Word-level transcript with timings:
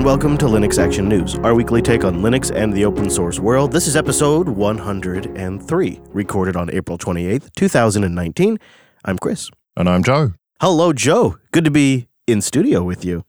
and 0.00 0.06
welcome 0.06 0.38
to 0.38 0.46
Linux 0.46 0.82
Action 0.82 1.06
News, 1.10 1.34
our 1.40 1.54
weekly 1.54 1.82
take 1.82 2.04
on 2.04 2.22
Linux 2.22 2.50
and 2.56 2.72
the 2.72 2.86
open 2.86 3.10
source 3.10 3.38
world. 3.38 3.70
This 3.70 3.86
is 3.86 3.96
episode 3.96 4.48
103, 4.48 6.00
recorded 6.08 6.56
on 6.56 6.70
April 6.72 6.96
28th, 6.96 7.50
2019. 7.54 8.58
I'm 9.04 9.18
Chris. 9.18 9.50
And 9.76 9.90
I'm 9.90 10.02
Joe. 10.02 10.32
Hello, 10.58 10.94
Joe. 10.94 11.36
Good 11.52 11.66
to 11.66 11.70
be 11.70 12.08
in 12.26 12.40
studio 12.40 12.82
with 12.82 13.04
you. 13.04 13.26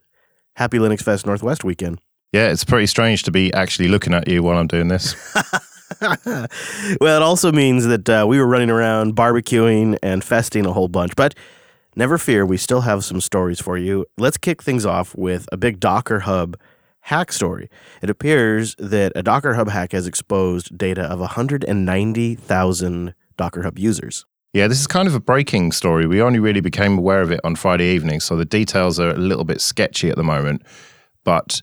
Happy 0.56 0.78
Linux 0.78 1.02
Fest 1.04 1.26
Northwest 1.26 1.66
weekend. 1.66 2.00
Yeah, 2.32 2.48
it's 2.48 2.64
pretty 2.64 2.88
strange 2.88 3.24
to 3.24 3.32
be 3.32 3.54
actually 3.54 3.90
looking 3.90 4.14
at 4.14 4.30
you 4.30 4.42
while 4.42 4.58
I'm 4.58 4.68
doing 4.68 4.88
this. 4.88 5.14
well, 6.02 6.48
it 7.02 7.22
also 7.22 7.52
means 7.52 7.86
that 7.88 8.10
uh, 8.10 8.26
we 8.26 8.40
were 8.40 8.48
running 8.48 8.70
around 8.70 9.18
barbecuing 9.18 9.98
and 10.02 10.24
festing 10.24 10.66
a 10.66 10.72
whole 10.72 10.88
bunch, 10.88 11.18
but 11.18 11.36
never 11.96 12.18
fear, 12.18 12.46
we 12.46 12.58
still 12.58 12.82
have 12.82 13.04
some 13.04 13.20
stories 13.20 13.60
for 13.60 13.78
you. 13.78 14.06
Let's 14.18 14.38
kick 14.38 14.64
things 14.64 14.86
off 14.86 15.14
with 15.16 15.48
a 15.52 15.58
big 15.58 15.80
Docker 15.80 16.22
Hub 16.22 16.58
hack 17.02 17.32
story. 17.32 17.70
It 18.02 18.10
appears 18.10 18.76
that 18.80 19.12
a 19.16 19.24
Docker 19.24 19.54
Hub 19.56 19.70
hack 19.70 19.92
has 19.92 20.08
exposed 20.08 20.78
data 20.78 21.04
of 21.04 21.20
190,000 21.20 23.14
Docker 23.38 23.64
Hub 23.64 23.78
users. 23.80 24.26
Yeah, 24.54 24.68
this 24.68 24.82
is 24.82 24.88
kind 24.88 25.08
of 25.08 25.16
a 25.16 25.20
breaking 25.20 25.72
story. 25.72 26.06
We 26.06 26.22
only 26.22 26.40
really 26.40 26.60
became 26.60 26.98
aware 26.98 27.22
of 27.22 27.32
it 27.32 27.40
on 27.44 27.56
Friday 27.56 27.94
evening, 27.94 28.20
so 28.20 28.36
the 28.36 28.44
details 28.46 29.00
are 29.00 29.12
a 29.12 29.18
little 29.18 29.46
bit 29.46 29.62
sketchy 29.62 30.10
at 30.10 30.18
the 30.18 30.24
moment. 30.24 30.64
But 31.24 31.62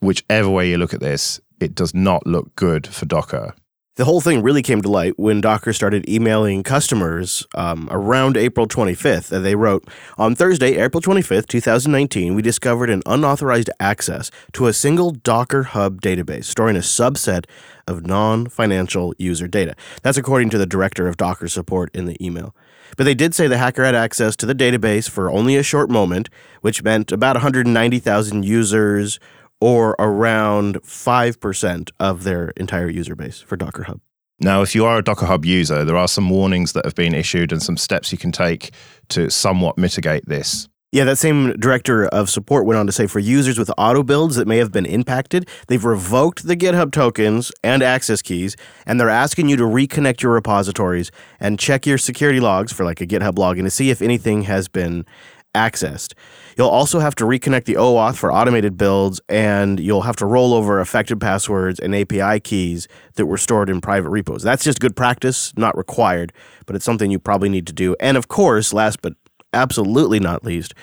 whichever 0.00 0.48
way 0.48 0.70
you 0.70 0.78
look 0.78 0.94
at 0.94 1.00
this, 1.00 1.38
it 1.60 1.74
does 1.74 1.94
not 1.94 2.26
look 2.26 2.54
good 2.56 2.86
for 2.86 3.04
Docker. 3.04 3.54
The 4.00 4.06
whole 4.06 4.22
thing 4.22 4.42
really 4.42 4.62
came 4.62 4.80
to 4.80 4.88
light 4.88 5.18
when 5.18 5.42
Docker 5.42 5.74
started 5.74 6.08
emailing 6.08 6.62
customers 6.62 7.46
um, 7.54 7.86
around 7.90 8.38
April 8.38 8.66
25th. 8.66 9.42
They 9.42 9.54
wrote, 9.54 9.86
On 10.16 10.34
Thursday, 10.34 10.78
April 10.78 11.02
25th, 11.02 11.46
2019, 11.48 12.34
we 12.34 12.40
discovered 12.40 12.88
an 12.88 13.02
unauthorized 13.04 13.68
access 13.78 14.30
to 14.54 14.68
a 14.68 14.72
single 14.72 15.10
Docker 15.10 15.64
Hub 15.64 16.00
database 16.00 16.46
storing 16.46 16.76
a 16.76 16.78
subset 16.78 17.44
of 17.86 18.06
non 18.06 18.46
financial 18.46 19.12
user 19.18 19.46
data. 19.46 19.76
That's 20.02 20.16
according 20.16 20.48
to 20.48 20.56
the 20.56 20.64
director 20.64 21.06
of 21.06 21.18
Docker 21.18 21.48
support 21.48 21.94
in 21.94 22.06
the 22.06 22.16
email. 22.24 22.54
But 22.96 23.04
they 23.04 23.14
did 23.14 23.34
say 23.34 23.48
the 23.48 23.58
hacker 23.58 23.84
had 23.84 23.94
access 23.94 24.34
to 24.36 24.46
the 24.46 24.54
database 24.54 25.10
for 25.10 25.30
only 25.30 25.56
a 25.56 25.62
short 25.62 25.90
moment, 25.90 26.30
which 26.62 26.82
meant 26.82 27.12
about 27.12 27.36
190,000 27.36 28.44
users 28.44 29.20
or 29.60 29.94
around 29.98 30.76
5% 30.82 31.90
of 32.00 32.24
their 32.24 32.48
entire 32.56 32.88
user 32.88 33.14
base 33.14 33.40
for 33.40 33.56
Docker 33.56 33.84
Hub. 33.84 34.00
Now, 34.42 34.62
if 34.62 34.74
you 34.74 34.86
are 34.86 34.98
a 34.98 35.04
Docker 35.04 35.26
Hub 35.26 35.44
user, 35.44 35.84
there 35.84 35.98
are 35.98 36.08
some 36.08 36.30
warnings 36.30 36.72
that 36.72 36.86
have 36.86 36.94
been 36.94 37.14
issued 37.14 37.52
and 37.52 37.62
some 37.62 37.76
steps 37.76 38.10
you 38.10 38.16
can 38.16 38.32
take 38.32 38.70
to 39.10 39.30
somewhat 39.30 39.76
mitigate 39.76 40.26
this. 40.26 40.66
Yeah, 40.92 41.04
that 41.04 41.18
same 41.18 41.52
director 41.52 42.06
of 42.06 42.28
support 42.28 42.66
went 42.66 42.76
on 42.76 42.86
to 42.86 42.92
say 42.92 43.06
for 43.06 43.20
users 43.20 43.58
with 43.58 43.70
auto 43.78 44.02
builds 44.02 44.34
that 44.34 44.48
may 44.48 44.56
have 44.56 44.72
been 44.72 44.86
impacted, 44.86 45.48
they've 45.68 45.84
revoked 45.84 46.48
the 46.48 46.56
GitHub 46.56 46.90
tokens 46.90 47.52
and 47.62 47.80
access 47.80 48.22
keys, 48.22 48.56
and 48.86 48.98
they're 48.98 49.08
asking 49.08 49.48
you 49.48 49.56
to 49.56 49.62
reconnect 49.62 50.20
your 50.22 50.32
repositories 50.32 51.12
and 51.38 51.60
check 51.60 51.86
your 51.86 51.96
security 51.96 52.40
logs 52.40 52.72
for 52.72 52.84
like 52.84 53.00
a 53.00 53.06
GitHub 53.06 53.34
login 53.34 53.62
to 53.62 53.70
see 53.70 53.90
if 53.90 54.02
anything 54.02 54.42
has 54.42 54.66
been 54.66 55.06
accessed. 55.54 56.14
You'll 56.56 56.68
also 56.68 56.98
have 56.98 57.14
to 57.16 57.24
reconnect 57.24 57.64
the 57.64 57.74
OAuth 57.74 58.16
for 58.16 58.32
automated 58.32 58.76
builds, 58.76 59.20
and 59.28 59.78
you'll 59.78 60.02
have 60.02 60.16
to 60.16 60.26
roll 60.26 60.54
over 60.54 60.80
affected 60.80 61.20
passwords 61.20 61.80
and 61.80 61.94
API 61.94 62.40
keys 62.40 62.88
that 63.14 63.26
were 63.26 63.38
stored 63.38 63.70
in 63.70 63.80
private 63.80 64.10
repos. 64.10 64.42
That's 64.42 64.64
just 64.64 64.80
good 64.80 64.96
practice, 64.96 65.52
not 65.56 65.76
required, 65.76 66.32
but 66.66 66.76
it's 66.76 66.84
something 66.84 67.10
you 67.10 67.18
probably 67.18 67.48
need 67.48 67.66
to 67.66 67.72
do. 67.72 67.96
And 68.00 68.16
of 68.16 68.28
course, 68.28 68.72
last 68.72 69.02
but 69.02 69.14
absolutely 69.52 70.20
not 70.20 70.44
least, 70.44 70.74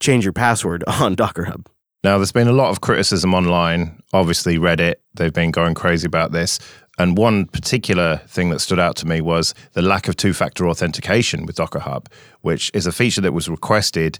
change 0.00 0.24
your 0.24 0.32
password 0.32 0.84
on 0.86 1.14
Docker 1.14 1.44
Hub. 1.44 1.66
Now, 2.04 2.18
there's 2.18 2.32
been 2.32 2.46
a 2.46 2.52
lot 2.52 2.70
of 2.70 2.80
criticism 2.80 3.34
online. 3.34 4.00
Obviously, 4.12 4.58
Reddit, 4.58 4.96
they've 5.14 5.32
been 5.32 5.50
going 5.50 5.74
crazy 5.74 6.06
about 6.06 6.30
this. 6.30 6.60
And 6.98 7.18
one 7.18 7.46
particular 7.46 8.18
thing 8.28 8.50
that 8.50 8.60
stood 8.60 8.78
out 8.78 8.96
to 8.96 9.06
me 9.06 9.20
was 9.20 9.54
the 9.72 9.82
lack 9.82 10.08
of 10.08 10.16
two 10.16 10.32
factor 10.32 10.68
authentication 10.68 11.44
with 11.44 11.56
Docker 11.56 11.80
Hub, 11.80 12.08
which 12.40 12.70
is 12.72 12.86
a 12.86 12.92
feature 12.92 13.20
that 13.20 13.32
was 13.32 13.48
requested 13.48 14.18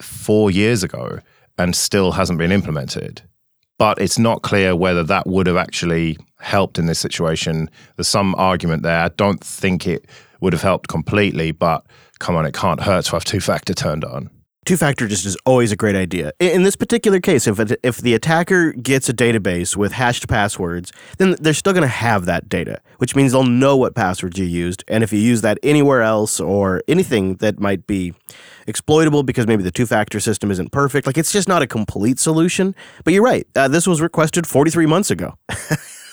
four 0.00 0.50
years 0.50 0.82
ago 0.82 1.18
and 1.58 1.74
still 1.74 2.12
hasn't 2.12 2.38
been 2.38 2.52
implemented. 2.52 3.22
But 3.78 4.00
it's 4.00 4.18
not 4.18 4.42
clear 4.42 4.76
whether 4.76 5.02
that 5.02 5.26
would 5.26 5.46
have 5.46 5.56
actually 5.56 6.16
helped 6.38 6.78
in 6.78 6.86
this 6.86 6.98
situation. 6.98 7.68
There's 7.96 8.08
some 8.08 8.34
argument 8.36 8.82
there. 8.82 9.00
I 9.00 9.08
don't 9.08 9.42
think 9.42 9.86
it 9.86 10.06
would 10.40 10.52
have 10.52 10.62
helped 10.62 10.88
completely, 10.88 11.50
but 11.52 11.84
come 12.18 12.36
on, 12.36 12.46
it 12.46 12.54
can't 12.54 12.80
hurt 12.80 13.06
to 13.06 13.12
have 13.12 13.24
two 13.24 13.40
factor 13.40 13.74
turned 13.74 14.04
on. 14.04 14.30
Two 14.64 14.78
factor 14.78 15.06
just 15.06 15.26
is 15.26 15.36
always 15.44 15.72
a 15.72 15.76
great 15.76 15.94
idea. 15.94 16.32
In 16.40 16.62
this 16.62 16.74
particular 16.74 17.20
case, 17.20 17.46
if 17.46 17.60
it, 17.60 17.78
if 17.82 17.98
the 17.98 18.14
attacker 18.14 18.72
gets 18.72 19.10
a 19.10 19.12
database 19.12 19.76
with 19.76 19.92
hashed 19.92 20.26
passwords, 20.26 20.90
then 21.18 21.36
they're 21.38 21.52
still 21.52 21.74
going 21.74 21.82
to 21.82 21.88
have 21.88 22.24
that 22.24 22.48
data, 22.48 22.80
which 22.96 23.14
means 23.14 23.32
they'll 23.32 23.44
know 23.44 23.76
what 23.76 23.94
passwords 23.94 24.38
you 24.38 24.46
used. 24.46 24.82
And 24.88 25.04
if 25.04 25.12
you 25.12 25.18
use 25.18 25.42
that 25.42 25.58
anywhere 25.62 26.00
else 26.00 26.40
or 26.40 26.82
anything 26.88 27.36
that 27.36 27.60
might 27.60 27.86
be 27.86 28.14
exploitable 28.66 29.22
because 29.22 29.46
maybe 29.46 29.62
the 29.62 29.70
two 29.70 29.86
factor 29.86 30.20
system 30.20 30.50
isn't 30.50 30.72
perfect, 30.72 31.06
like 31.06 31.18
it's 31.18 31.32
just 31.32 31.48
not 31.48 31.62
a 31.62 31.66
complete 31.66 32.18
solution. 32.18 32.74
But 33.04 33.14
you're 33.14 33.22
right. 33.24 33.46
Uh, 33.54 33.68
this 33.68 33.86
was 33.86 34.00
requested 34.00 34.46
43 34.46 34.86
months 34.86 35.10
ago. 35.10 35.34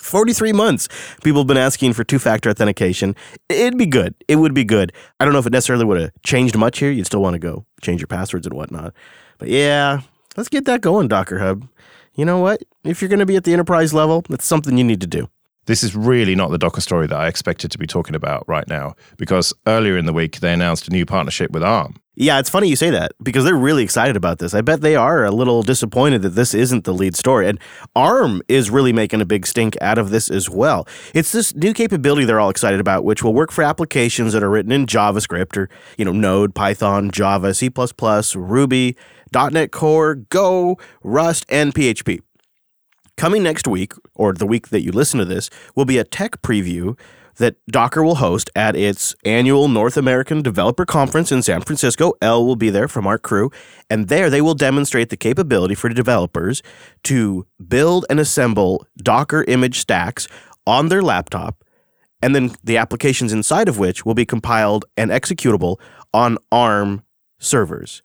43 0.01 0.51
months 0.51 0.89
people 1.23 1.41
have 1.41 1.47
been 1.47 1.57
asking 1.57 1.93
for 1.93 2.03
two 2.03 2.19
factor 2.19 2.49
authentication. 2.49 3.15
It'd 3.47 3.77
be 3.77 3.85
good. 3.85 4.13
It 4.27 4.35
would 4.37 4.53
be 4.53 4.65
good. 4.65 4.91
I 5.19 5.25
don't 5.25 5.33
know 5.33 5.39
if 5.39 5.45
it 5.45 5.53
necessarily 5.53 5.85
would 5.85 6.01
have 6.01 6.11
changed 6.23 6.57
much 6.57 6.79
here. 6.79 6.91
You'd 6.91 7.05
still 7.05 7.21
want 7.21 7.35
to 7.35 7.39
go 7.39 7.65
change 7.81 8.01
your 8.01 8.07
passwords 8.07 8.45
and 8.45 8.55
whatnot. 8.55 8.93
But 9.37 9.47
yeah, 9.47 10.01
let's 10.35 10.49
get 10.49 10.65
that 10.65 10.81
going, 10.81 11.07
Docker 11.07 11.39
Hub. 11.39 11.67
You 12.15 12.25
know 12.25 12.39
what? 12.39 12.61
If 12.83 13.01
you're 13.01 13.09
going 13.09 13.19
to 13.19 13.25
be 13.25 13.37
at 13.37 13.45
the 13.45 13.53
enterprise 13.53 13.93
level, 13.93 14.25
that's 14.27 14.45
something 14.45 14.77
you 14.77 14.83
need 14.83 15.01
to 15.01 15.07
do. 15.07 15.29
This 15.65 15.83
is 15.83 15.95
really 15.95 16.35
not 16.35 16.49
the 16.49 16.57
Docker 16.57 16.81
story 16.81 17.07
that 17.07 17.17
I 17.17 17.27
expected 17.27 17.71
to 17.71 17.77
be 17.77 17.85
talking 17.85 18.15
about 18.15 18.47
right 18.47 18.67
now 18.67 18.95
because 19.17 19.53
earlier 19.67 19.97
in 19.97 20.05
the 20.05 20.13
week 20.13 20.39
they 20.39 20.53
announced 20.53 20.87
a 20.87 20.91
new 20.91 21.05
partnership 21.05 21.51
with 21.51 21.63
ARM. 21.63 21.95
Yeah, 22.15 22.39
it's 22.39 22.49
funny 22.49 22.67
you 22.67 22.75
say 22.75 22.89
that 22.89 23.13
because 23.23 23.45
they're 23.45 23.55
really 23.55 23.83
excited 23.83 24.15
about 24.15 24.39
this. 24.39 24.53
I 24.53 24.61
bet 24.61 24.81
they 24.81 24.95
are 24.95 25.23
a 25.23 25.31
little 25.31 25.63
disappointed 25.63 26.23
that 26.23 26.31
this 26.31 26.53
isn't 26.53 26.83
the 26.83 26.93
lead 26.93 27.15
story. 27.15 27.47
And 27.47 27.59
ARM 27.95 28.41
is 28.47 28.69
really 28.69 28.91
making 28.91 29.21
a 29.21 29.25
big 29.25 29.47
stink 29.47 29.77
out 29.81 29.97
of 29.97 30.09
this 30.09 30.29
as 30.29 30.49
well. 30.49 30.87
It's 31.13 31.31
this 31.31 31.55
new 31.55 31.73
capability 31.73 32.25
they're 32.25 32.39
all 32.39 32.49
excited 32.49 32.79
about, 32.79 33.05
which 33.05 33.23
will 33.23 33.33
work 33.33 33.51
for 33.51 33.63
applications 33.63 34.33
that 34.33 34.43
are 34.43 34.49
written 34.49 34.71
in 34.71 34.87
JavaScript 34.87 35.55
or, 35.55 35.69
you 35.97 36.03
know, 36.03 36.11
Node, 36.11 36.53
Python, 36.53 37.11
Java, 37.11 37.53
C, 37.53 37.69
Ruby, 38.35 38.97
.NET 39.33 39.71
Core, 39.71 40.15
Go, 40.15 40.77
Rust, 41.03 41.45
and 41.49 41.73
PHP. 41.73 42.19
Coming 43.21 43.43
next 43.43 43.67
week, 43.67 43.93
or 44.15 44.33
the 44.33 44.47
week 44.47 44.69
that 44.69 44.81
you 44.81 44.91
listen 44.91 45.19
to 45.19 45.25
this, 45.25 45.51
will 45.75 45.85
be 45.85 45.99
a 45.99 46.03
tech 46.03 46.41
preview 46.41 46.97
that 47.35 47.55
Docker 47.69 48.01
will 48.01 48.15
host 48.15 48.49
at 48.55 48.75
its 48.75 49.13
annual 49.23 49.67
North 49.67 49.95
American 49.95 50.41
Developer 50.41 50.87
Conference 50.87 51.31
in 51.31 51.43
San 51.43 51.61
Francisco. 51.61 52.13
L 52.19 52.43
will 52.43 52.55
be 52.55 52.71
there 52.71 52.87
from 52.87 53.05
our 53.05 53.19
crew, 53.19 53.51
and 53.91 54.07
there 54.07 54.31
they 54.31 54.41
will 54.41 54.55
demonstrate 54.55 55.09
the 55.09 55.17
capability 55.17 55.75
for 55.75 55.87
developers 55.89 56.63
to 57.03 57.45
build 57.67 58.07
and 58.09 58.19
assemble 58.19 58.87
Docker 58.97 59.45
image 59.47 59.77
stacks 59.77 60.27
on 60.65 60.89
their 60.89 61.03
laptop, 61.03 61.63
and 62.23 62.33
then 62.33 62.55
the 62.63 62.77
applications 62.77 63.31
inside 63.31 63.69
of 63.69 63.77
which 63.77 64.03
will 64.03 64.15
be 64.15 64.25
compiled 64.25 64.83
and 64.97 65.11
executable 65.11 65.79
on 66.11 66.39
ARM 66.51 67.03
servers 67.37 68.01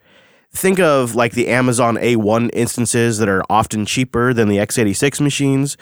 think 0.57 0.81
of 0.81 1.15
like 1.15 1.33
the 1.33 1.49
Amazon 1.49 1.97
A1 1.97 2.51
instances 2.53 3.19
that 3.19 3.29
are 3.29 3.43
often 3.49 3.87
cheaper 3.87 4.33
than 4.33 4.49
the 4.49 4.57
x86 4.57 5.21
machines. 5.21 5.77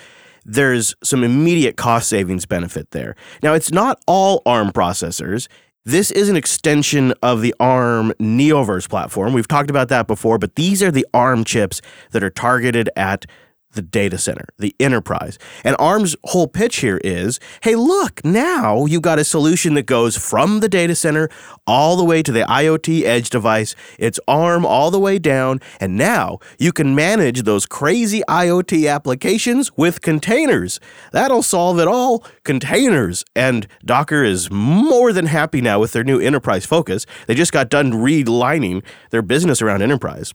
There's 0.44 0.94
some 1.02 1.24
immediate 1.24 1.76
cost 1.76 2.08
savings 2.08 2.44
benefit 2.44 2.90
there. 2.90 3.16
Now, 3.42 3.54
it's 3.54 3.72
not 3.72 4.02
all 4.06 4.42
ARM 4.44 4.72
processors. 4.72 5.48
This 5.86 6.10
is 6.10 6.28
an 6.28 6.36
extension 6.36 7.12
of 7.22 7.40
the 7.40 7.54
ARM 7.60 8.12
Neoverse 8.20 8.88
platform. 8.88 9.32
We've 9.32 9.48
talked 9.48 9.70
about 9.70 9.88
that 9.88 10.06
before, 10.06 10.38
but 10.38 10.54
these 10.56 10.82
are 10.82 10.90
the 10.90 11.06
ARM 11.14 11.44
chips 11.44 11.80
that 12.10 12.22
are 12.22 12.30
targeted 12.30 12.90
at 12.96 13.26
the 13.74 13.82
data 13.82 14.18
center, 14.18 14.46
the 14.58 14.74
enterprise. 14.80 15.38
And 15.62 15.76
ARM's 15.78 16.16
whole 16.24 16.48
pitch 16.48 16.76
here 16.76 17.00
is 17.04 17.38
hey, 17.62 17.74
look, 17.74 18.24
now 18.24 18.86
you've 18.86 19.02
got 19.02 19.18
a 19.18 19.24
solution 19.24 19.74
that 19.74 19.86
goes 19.86 20.16
from 20.16 20.60
the 20.60 20.68
data 20.68 20.94
center 20.94 21.28
all 21.66 21.96
the 21.96 22.04
way 22.04 22.22
to 22.22 22.32
the 22.32 22.42
IoT 22.42 23.02
edge 23.04 23.30
device. 23.30 23.74
It's 23.98 24.20
ARM 24.26 24.64
all 24.64 24.90
the 24.90 24.98
way 24.98 25.18
down. 25.18 25.60
And 25.80 25.96
now 25.96 26.38
you 26.58 26.72
can 26.72 26.94
manage 26.94 27.42
those 27.42 27.66
crazy 27.66 28.22
IoT 28.28 28.90
applications 28.92 29.76
with 29.76 30.00
containers. 30.00 30.80
That'll 31.12 31.42
solve 31.42 31.78
it 31.78 31.88
all. 31.88 32.24
Containers. 32.44 33.24
And 33.36 33.66
Docker 33.84 34.24
is 34.24 34.50
more 34.50 35.12
than 35.12 35.26
happy 35.26 35.60
now 35.60 35.78
with 35.80 35.92
their 35.92 36.04
new 36.04 36.20
enterprise 36.20 36.66
focus. 36.66 37.06
They 37.26 37.34
just 37.34 37.52
got 37.52 37.68
done 37.68 37.92
relining 37.92 38.82
their 39.10 39.22
business 39.22 39.60
around 39.62 39.82
enterprise. 39.82 40.32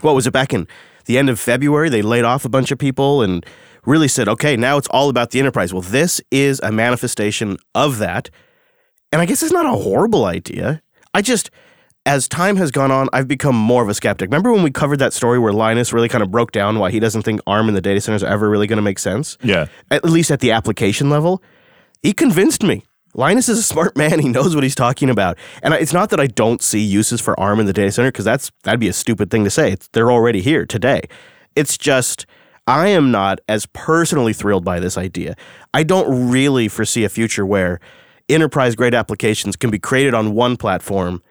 What 0.00 0.14
was 0.14 0.26
it 0.26 0.32
back 0.32 0.54
in 0.54 0.66
the 1.10 1.18
end 1.18 1.28
of 1.28 1.40
February, 1.40 1.88
they 1.88 2.02
laid 2.02 2.22
off 2.22 2.44
a 2.44 2.48
bunch 2.48 2.70
of 2.70 2.78
people 2.78 3.20
and 3.20 3.44
really 3.84 4.06
said, 4.06 4.28
okay, 4.28 4.56
now 4.56 4.76
it's 4.76 4.86
all 4.92 5.08
about 5.08 5.32
the 5.32 5.40
enterprise. 5.40 5.72
Well, 5.72 5.82
this 5.82 6.20
is 6.30 6.60
a 6.62 6.70
manifestation 6.70 7.58
of 7.74 7.98
that. 7.98 8.30
And 9.10 9.20
I 9.20 9.26
guess 9.26 9.42
it's 9.42 9.52
not 9.52 9.66
a 9.66 9.76
horrible 9.76 10.24
idea. 10.24 10.80
I 11.12 11.20
just, 11.20 11.50
as 12.06 12.28
time 12.28 12.54
has 12.56 12.70
gone 12.70 12.92
on, 12.92 13.08
I've 13.12 13.26
become 13.26 13.56
more 13.56 13.82
of 13.82 13.88
a 13.88 13.94
skeptic. 13.94 14.28
Remember 14.28 14.52
when 14.52 14.62
we 14.62 14.70
covered 14.70 15.00
that 15.00 15.12
story 15.12 15.40
where 15.40 15.52
Linus 15.52 15.92
really 15.92 16.08
kind 16.08 16.22
of 16.22 16.30
broke 16.30 16.52
down 16.52 16.78
why 16.78 16.92
he 16.92 17.00
doesn't 17.00 17.22
think 17.22 17.40
ARM 17.44 17.66
in 17.66 17.74
the 17.74 17.80
data 17.80 18.00
centers 18.00 18.22
are 18.22 18.28
ever 18.28 18.48
really 18.48 18.68
going 18.68 18.76
to 18.76 18.82
make 18.82 19.00
sense? 19.00 19.36
Yeah. 19.42 19.66
At 19.90 20.04
least 20.04 20.30
at 20.30 20.38
the 20.38 20.52
application 20.52 21.10
level. 21.10 21.42
He 22.04 22.12
convinced 22.12 22.62
me. 22.62 22.84
Linus 23.14 23.48
is 23.48 23.58
a 23.58 23.62
smart 23.62 23.96
man. 23.96 24.20
He 24.20 24.28
knows 24.28 24.54
what 24.54 24.64
he's 24.64 24.74
talking 24.74 25.10
about. 25.10 25.36
And 25.62 25.74
it's 25.74 25.92
not 25.92 26.10
that 26.10 26.20
I 26.20 26.26
don't 26.26 26.62
see 26.62 26.80
uses 26.80 27.20
for 27.20 27.38
ARM 27.38 27.60
in 27.60 27.66
the 27.66 27.72
data 27.72 27.90
center 27.90 28.10
because 28.10 28.24
that's 28.24 28.50
that'd 28.62 28.80
be 28.80 28.88
a 28.88 28.92
stupid 28.92 29.30
thing 29.30 29.44
to 29.44 29.50
say. 29.50 29.72
It's, 29.72 29.88
they're 29.88 30.12
already 30.12 30.40
here 30.40 30.64
today. 30.66 31.02
It's 31.56 31.76
just 31.76 32.26
I 32.66 32.88
am 32.88 33.10
not 33.10 33.40
as 33.48 33.66
personally 33.66 34.32
thrilled 34.32 34.64
by 34.64 34.78
this 34.78 34.96
idea. 34.96 35.34
I 35.74 35.82
don't 35.82 36.30
really 36.30 36.68
foresee 36.68 37.04
a 37.04 37.08
future 37.08 37.44
where 37.44 37.80
enterprise 38.28 38.76
grade 38.76 38.94
applications 38.94 39.56
can 39.56 39.70
be 39.70 39.78
created 39.78 40.14
on 40.14 40.34
one 40.34 40.56
platform, 40.56 41.22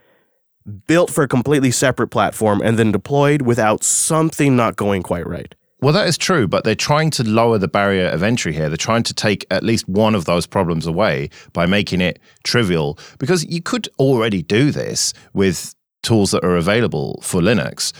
built 0.87 1.09
for 1.09 1.23
a 1.23 1.27
completely 1.27 1.71
separate 1.71 2.09
platform, 2.09 2.61
and 2.61 2.77
then 2.77 2.91
deployed 2.91 3.43
without 3.43 3.83
something 3.83 4.55
not 4.55 4.75
going 4.75 5.01
quite 5.01 5.25
right. 5.25 5.55
Well, 5.81 5.93
that 5.93 6.07
is 6.07 6.17
true, 6.17 6.47
but 6.47 6.65
they're 6.65 6.75
trying 6.75 7.09
to 7.11 7.23
lower 7.23 7.57
the 7.57 7.69
barrier 7.69 8.07
of 8.07 8.21
entry 8.21 8.51
here. 8.51 8.67
They're 8.67 8.75
trying 8.75 9.03
to 9.03 9.13
take 9.13 9.45
at 9.49 9.63
least 9.63 9.87
one 9.87 10.13
of 10.13 10.25
those 10.25 10.45
problems 10.45 10.85
away 10.85 11.29
by 11.53 11.65
making 11.65 12.01
it 12.01 12.19
trivial 12.43 12.99
because 13.17 13.45
you 13.45 13.61
could 13.61 13.87
already 13.97 14.41
do 14.41 14.71
this 14.71 15.13
with 15.33 15.73
tools 16.03 16.31
that 16.31 16.43
are 16.43 16.57
available 16.57 17.19
for 17.23 17.39
Linux. 17.39 17.93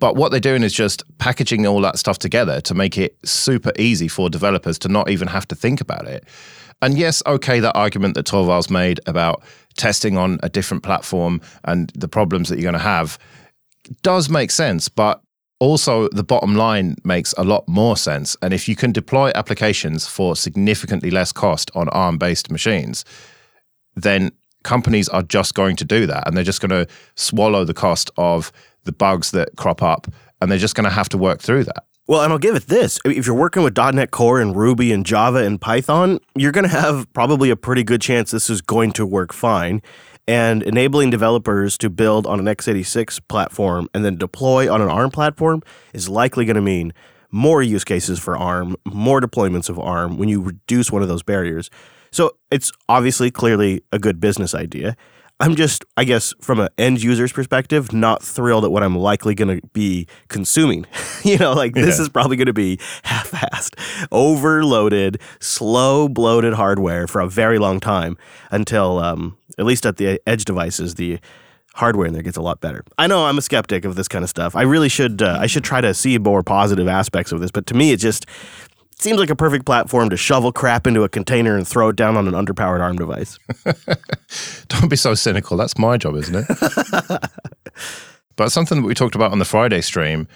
But 0.00 0.16
what 0.16 0.30
they're 0.30 0.40
doing 0.40 0.64
is 0.64 0.72
just 0.72 1.04
packaging 1.18 1.64
all 1.66 1.80
that 1.82 1.98
stuff 1.98 2.18
together 2.18 2.60
to 2.62 2.74
make 2.74 2.98
it 2.98 3.16
super 3.24 3.72
easy 3.78 4.08
for 4.08 4.28
developers 4.28 4.78
to 4.80 4.88
not 4.88 5.08
even 5.08 5.28
have 5.28 5.46
to 5.48 5.54
think 5.54 5.80
about 5.80 6.06
it. 6.06 6.24
And 6.82 6.98
yes, 6.98 7.22
okay, 7.24 7.60
that 7.60 7.76
argument 7.76 8.14
that 8.14 8.26
Torvalds 8.26 8.68
made 8.68 9.00
about 9.06 9.42
testing 9.76 10.18
on 10.18 10.38
a 10.42 10.48
different 10.48 10.82
platform 10.82 11.40
and 11.64 11.90
the 11.94 12.08
problems 12.08 12.48
that 12.48 12.56
you're 12.56 12.70
going 12.70 12.74
to 12.74 12.78
have 12.78 13.18
does 14.02 14.28
make 14.28 14.50
sense, 14.50 14.88
but 14.88 15.22
also 15.58 16.08
the 16.08 16.24
bottom 16.24 16.54
line 16.54 16.96
makes 17.04 17.32
a 17.38 17.44
lot 17.44 17.66
more 17.66 17.96
sense. 17.96 18.36
And 18.42 18.52
if 18.52 18.68
you 18.68 18.76
can 18.76 18.92
deploy 18.92 19.32
applications 19.34 20.06
for 20.06 20.36
significantly 20.36 21.10
less 21.10 21.32
cost 21.32 21.70
on 21.74 21.88
ARM 21.90 22.18
based 22.18 22.50
machines, 22.50 23.04
then 23.94 24.32
companies 24.62 25.08
are 25.08 25.22
just 25.22 25.54
going 25.54 25.76
to 25.76 25.84
do 25.84 26.06
that 26.06 26.26
and 26.26 26.36
they're 26.36 26.44
just 26.44 26.60
going 26.60 26.70
to 26.70 26.92
swallow 27.14 27.64
the 27.64 27.74
cost 27.74 28.10
of 28.16 28.52
the 28.84 28.92
bugs 28.92 29.30
that 29.30 29.56
crop 29.56 29.82
up 29.82 30.06
and 30.40 30.50
they're 30.50 30.58
just 30.58 30.74
going 30.74 30.84
to 30.84 30.90
have 30.90 31.08
to 31.08 31.18
work 31.18 31.40
through 31.40 31.64
that. 31.64 31.84
Well, 32.08 32.22
and 32.22 32.32
I'll 32.32 32.38
give 32.38 32.54
it 32.54 32.68
this. 32.68 33.00
If 33.04 33.26
you're 33.26 33.34
working 33.34 33.64
with 33.64 33.76
.NET 33.76 34.12
Core 34.12 34.40
and 34.40 34.54
Ruby 34.54 34.92
and 34.92 35.04
Java 35.04 35.38
and 35.38 35.60
Python, 35.60 36.20
you're 36.36 36.52
going 36.52 36.68
to 36.68 36.70
have 36.70 37.12
probably 37.12 37.50
a 37.50 37.56
pretty 37.56 37.82
good 37.82 38.00
chance 38.00 38.30
this 38.30 38.48
is 38.48 38.60
going 38.60 38.92
to 38.92 39.04
work 39.04 39.32
fine. 39.32 39.82
And 40.28 40.62
enabling 40.64 41.10
developers 41.10 41.78
to 41.78 41.88
build 41.88 42.26
on 42.26 42.40
an 42.40 42.46
x86 42.46 43.20
platform 43.28 43.88
and 43.94 44.04
then 44.04 44.16
deploy 44.16 44.72
on 44.72 44.82
an 44.82 44.88
ARM 44.88 45.10
platform 45.10 45.62
is 45.92 46.08
likely 46.08 46.44
going 46.44 46.56
to 46.56 46.62
mean 46.62 46.92
more 47.30 47.62
use 47.62 47.84
cases 47.84 48.18
for 48.18 48.36
ARM, 48.36 48.76
more 48.84 49.20
deployments 49.20 49.68
of 49.68 49.78
ARM 49.78 50.18
when 50.18 50.28
you 50.28 50.40
reduce 50.40 50.90
one 50.90 51.02
of 51.02 51.08
those 51.08 51.22
barriers. 51.22 51.70
So 52.10 52.36
it's 52.50 52.72
obviously 52.88 53.30
clearly 53.30 53.82
a 53.92 53.98
good 53.98 54.20
business 54.20 54.54
idea. 54.54 54.96
I'm 55.38 55.54
just, 55.54 55.84
I 55.98 56.04
guess, 56.04 56.32
from 56.40 56.60
an 56.60 56.68
end 56.78 57.02
user's 57.02 57.30
perspective, 57.30 57.92
not 57.92 58.22
thrilled 58.22 58.64
at 58.64 58.70
what 58.72 58.82
I'm 58.82 58.96
likely 58.96 59.34
going 59.34 59.60
to 59.60 59.66
be 59.74 60.06
consuming. 60.28 60.86
you 61.24 61.36
know, 61.36 61.52
like 61.52 61.74
this 61.74 61.98
Yeah. 61.98 62.02
is 62.04 62.08
probably 62.08 62.36
going 62.38 62.46
to 62.46 62.54
be 62.54 62.78
half-assed, 63.02 64.08
overloaded, 64.10 65.20
slow, 65.40 66.08
bloated 66.08 66.54
hardware 66.54 67.06
for 67.06 67.20
a 67.20 67.28
very 67.28 67.58
long 67.58 67.80
time 67.80 68.16
until, 68.50 68.98
um, 68.98 69.36
at 69.58 69.66
least 69.66 69.84
at 69.84 69.96
the 69.98 70.20
edge 70.26 70.44
devices, 70.46 70.94
the 70.94 71.18
hardware 71.74 72.06
in 72.06 72.14
there 72.14 72.22
gets 72.22 72.38
a 72.38 72.42
lot 72.42 72.62
better. 72.62 72.82
I 72.96 73.06
know 73.06 73.26
I'm 73.26 73.36
a 73.36 73.42
skeptic 73.42 73.84
of 73.84 73.94
this 73.94 74.08
kind 74.08 74.22
of 74.24 74.30
stuff. 74.30 74.56
I 74.56 74.62
really 74.62 74.88
should, 74.88 75.20
uh, 75.20 75.36
I 75.38 75.46
should 75.46 75.64
try 75.64 75.82
to 75.82 75.92
see 75.92 76.16
more 76.16 76.42
positive 76.42 76.88
aspects 76.88 77.30
of 77.32 77.40
this. 77.40 77.50
But 77.50 77.66
to 77.66 77.74
me, 77.74 77.92
it 77.92 77.98
just 77.98 78.24
seems 78.98 79.18
like 79.18 79.30
a 79.30 79.36
perfect 79.36 79.66
platform 79.66 80.10
to 80.10 80.16
shovel 80.16 80.52
crap 80.52 80.86
into 80.86 81.02
a 81.02 81.08
container 81.08 81.56
and 81.56 81.66
throw 81.66 81.90
it 81.90 81.96
down 81.96 82.16
on 82.16 82.26
an 82.26 82.34
underpowered 82.34 82.80
ARM 82.80 82.96
device. 82.96 83.38
Don't 84.68 84.88
be 84.88 84.96
so 84.96 85.14
cynical. 85.14 85.56
That's 85.56 85.78
my 85.78 85.96
job, 85.96 86.16
isn't 86.16 86.46
it? 86.48 87.30
but 88.36 88.50
something 88.50 88.80
that 88.80 88.86
we 88.86 88.94
talked 88.94 89.14
about 89.14 89.32
on 89.32 89.38
the 89.38 89.44
Friday 89.44 89.80
stream 89.80 90.26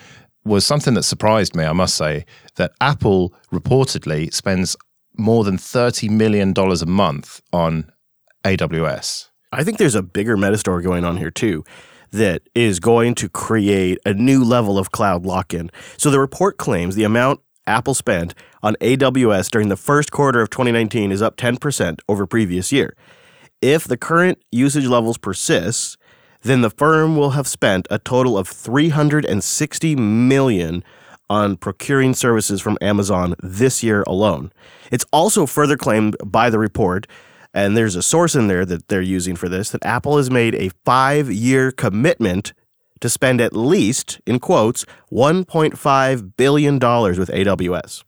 was 0.44 0.64
something 0.64 0.94
that 0.94 1.02
surprised 1.02 1.54
me, 1.54 1.64
I 1.64 1.72
must 1.72 1.96
say, 1.96 2.24
that 2.56 2.72
Apple 2.80 3.34
reportedly 3.52 4.32
spends 4.32 4.76
more 5.16 5.44
than 5.44 5.56
$30 5.56 6.10
million 6.10 6.54
a 6.56 6.86
month 6.86 7.40
on 7.52 7.90
AWS. 8.44 9.28
I 9.52 9.64
think 9.64 9.78
there's 9.78 9.94
a 9.94 10.02
bigger 10.02 10.36
meta 10.36 10.56
story 10.56 10.82
going 10.82 11.04
on 11.04 11.16
here 11.16 11.30
too 11.30 11.64
that 12.12 12.42
is 12.54 12.80
going 12.80 13.14
to 13.16 13.28
create 13.28 13.98
a 14.04 14.12
new 14.14 14.42
level 14.42 14.78
of 14.78 14.90
cloud 14.90 15.24
lock-in. 15.24 15.70
So 15.96 16.10
the 16.10 16.18
report 16.18 16.56
claims 16.58 16.94
the 16.94 17.04
amount 17.04 17.40
Apple 17.66 17.94
spent 17.94 18.34
on 18.62 18.76
AWS 18.80 19.50
during 19.50 19.68
the 19.68 19.76
first 19.76 20.10
quarter 20.10 20.40
of 20.40 20.50
2019 20.50 21.12
is 21.12 21.22
up 21.22 21.36
10% 21.36 21.98
over 22.08 22.26
previous 22.26 22.72
year. 22.72 22.96
If 23.60 23.84
the 23.84 23.96
current 23.96 24.38
usage 24.50 24.86
levels 24.86 25.18
persist, 25.18 25.98
then 26.42 26.62
the 26.62 26.70
firm 26.70 27.16
will 27.16 27.30
have 27.30 27.46
spent 27.46 27.86
a 27.90 27.98
total 27.98 28.38
of 28.38 28.48
360 28.48 29.96
million 29.96 30.82
on 31.28 31.56
procuring 31.56 32.14
services 32.14 32.60
from 32.60 32.78
Amazon 32.80 33.34
this 33.40 33.82
year 33.82 34.02
alone. 34.06 34.52
It's 34.90 35.04
also 35.12 35.46
further 35.46 35.76
claimed 35.76 36.16
by 36.24 36.50
the 36.50 36.58
report 36.58 37.06
and 37.52 37.76
there's 37.76 37.96
a 37.96 38.02
source 38.02 38.34
in 38.34 38.46
there 38.46 38.64
that 38.64 38.88
they're 38.88 39.02
using 39.02 39.36
for 39.36 39.48
this 39.48 39.70
that 39.70 39.84
Apple 39.84 40.16
has 40.16 40.30
made 40.30 40.54
a 40.54 40.70
5-year 40.86 41.72
commitment 41.72 42.52
to 43.00 43.08
spend 43.08 43.40
at 43.40 43.56
least 43.56 44.20
in 44.26 44.38
quotes 44.38 44.84
1.5 45.12 46.36
billion 46.36 46.78
dollars 46.78 47.18
with 47.18 47.30
AWS. 47.30 48.04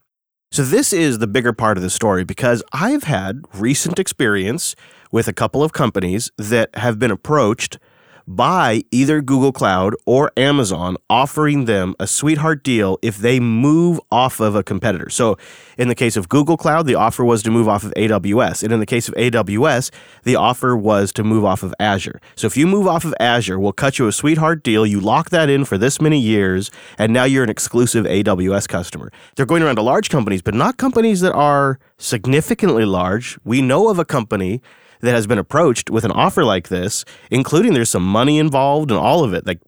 So 0.51 0.63
this 0.63 0.93
is 0.93 1.19
the 1.19 1.27
bigger 1.27 1.55
part 1.55 1.79
of 1.79 1.83
the 1.83 1.89
story 1.91 2.25
because 2.25 2.63
I've 2.73 3.05
had 3.05 3.43
recent 3.55 3.99
experience 3.99 4.77
with 5.11 5.27
a 5.27 5.33
couple 5.33 5.63
of 5.63 5.73
companies 5.73 6.31
that 6.37 6.75
have 6.75 6.99
been 6.99 7.11
approached 7.11 7.79
by 8.27 8.83
either 8.91 9.21
Google 9.21 9.53
Cloud 9.53 9.95
or 10.07 10.33
Amazon 10.37 10.97
offering 11.11 11.65
them 11.65 11.95
a 11.99 12.07
sweetheart 12.07 12.63
deal 12.63 12.99
if 13.03 13.19
they 13.19 13.41
move 13.41 14.01
off 14.11 14.41
of 14.41 14.55
a 14.55 14.63
competitor. 14.63 15.11
So, 15.11 15.37
in 15.79 15.89
the 15.89 15.95
case 15.95 16.17
of 16.17 16.29
Google 16.29 16.57
Cloud, 16.57 16.87
the 16.87 16.95
offer 16.95 17.25
was 17.25 17.43
to 17.45 17.51
move 17.51 17.69
off 17.69 17.85
of 17.85 17.93
AWS. 17.95 18.63
And 18.63 18.73
in 18.73 18.81
the 18.81 18.87
case 18.87 19.09
of 19.09 19.15
AWS, 19.15 19.91
the 20.25 20.37
offer 20.37 20.77
was 20.77 21.13
to 21.13 21.25
move 21.25 21.45
off 21.45 21.63
of 21.63 21.75
Azure. 21.81 22.21
So, 22.37 22.47
if 22.47 22.57
you 22.57 22.67
move 22.67 22.87
off 22.87 23.05
of 23.05 23.15
Azure, 23.21 23.59
we'll 23.59 23.73
cut 23.73 23.99
you 23.99 24.07
a 24.07 24.13
sweetheart 24.13 24.63
deal. 24.63 24.87
You 24.87 25.01
lock 25.01 25.31
that 25.31 25.49
in 25.49 25.65
for 25.65 25.79
this 25.79 26.01
many 26.01 26.19
years, 26.19 26.71
and 26.99 27.13
now 27.13 27.25
you're 27.25 27.45
an 27.45 27.51
exclusive 27.51 28.05
AWS 28.05 28.69
customer. 28.69 29.11
They're 29.37 29.47
going 29.47 29.63
around 29.63 29.77
to 29.77 29.83
large 29.83 30.11
companies, 30.11 30.43
but 30.43 30.55
not 30.55 30.77
companies 30.77 31.21
that 31.21 31.33
are 31.33 31.79
significantly 31.99 32.85
large. 32.85 33.39
We 33.45 33.63
know 33.63 33.89
of 33.89 33.99
a 33.99 34.05
company 34.05 34.61
that 35.03 35.13
has 35.13 35.27
been 35.27 35.39
approached 35.39 35.91
with 35.91 36.05
an 36.05 36.13
offer 36.13 36.45
like 36.45 36.69
this, 36.69 37.05
including 37.31 37.75
there's 37.75 37.91
some 37.91 38.05
money 38.05 38.39
involved 38.39 38.91
and 38.91 38.99
all 38.99 39.23
of 39.25 39.35
it. 39.35 39.47
Like 39.47 39.61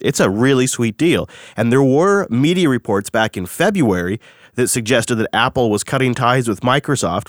it's 0.00 0.20
a 0.20 0.30
really 0.30 0.66
sweet 0.66 0.96
deal. 0.96 1.28
And 1.56 1.72
there 1.72 1.82
were 1.82 2.26
media 2.30 2.68
reports 2.68 3.10
back 3.10 3.36
in 3.36 3.46
February 3.46 4.20
that 4.54 4.68
suggested 4.68 5.16
that 5.16 5.28
Apple 5.32 5.70
was 5.70 5.82
cutting 5.82 6.14
ties 6.14 6.48
with 6.48 6.60
Microsoft. 6.60 7.28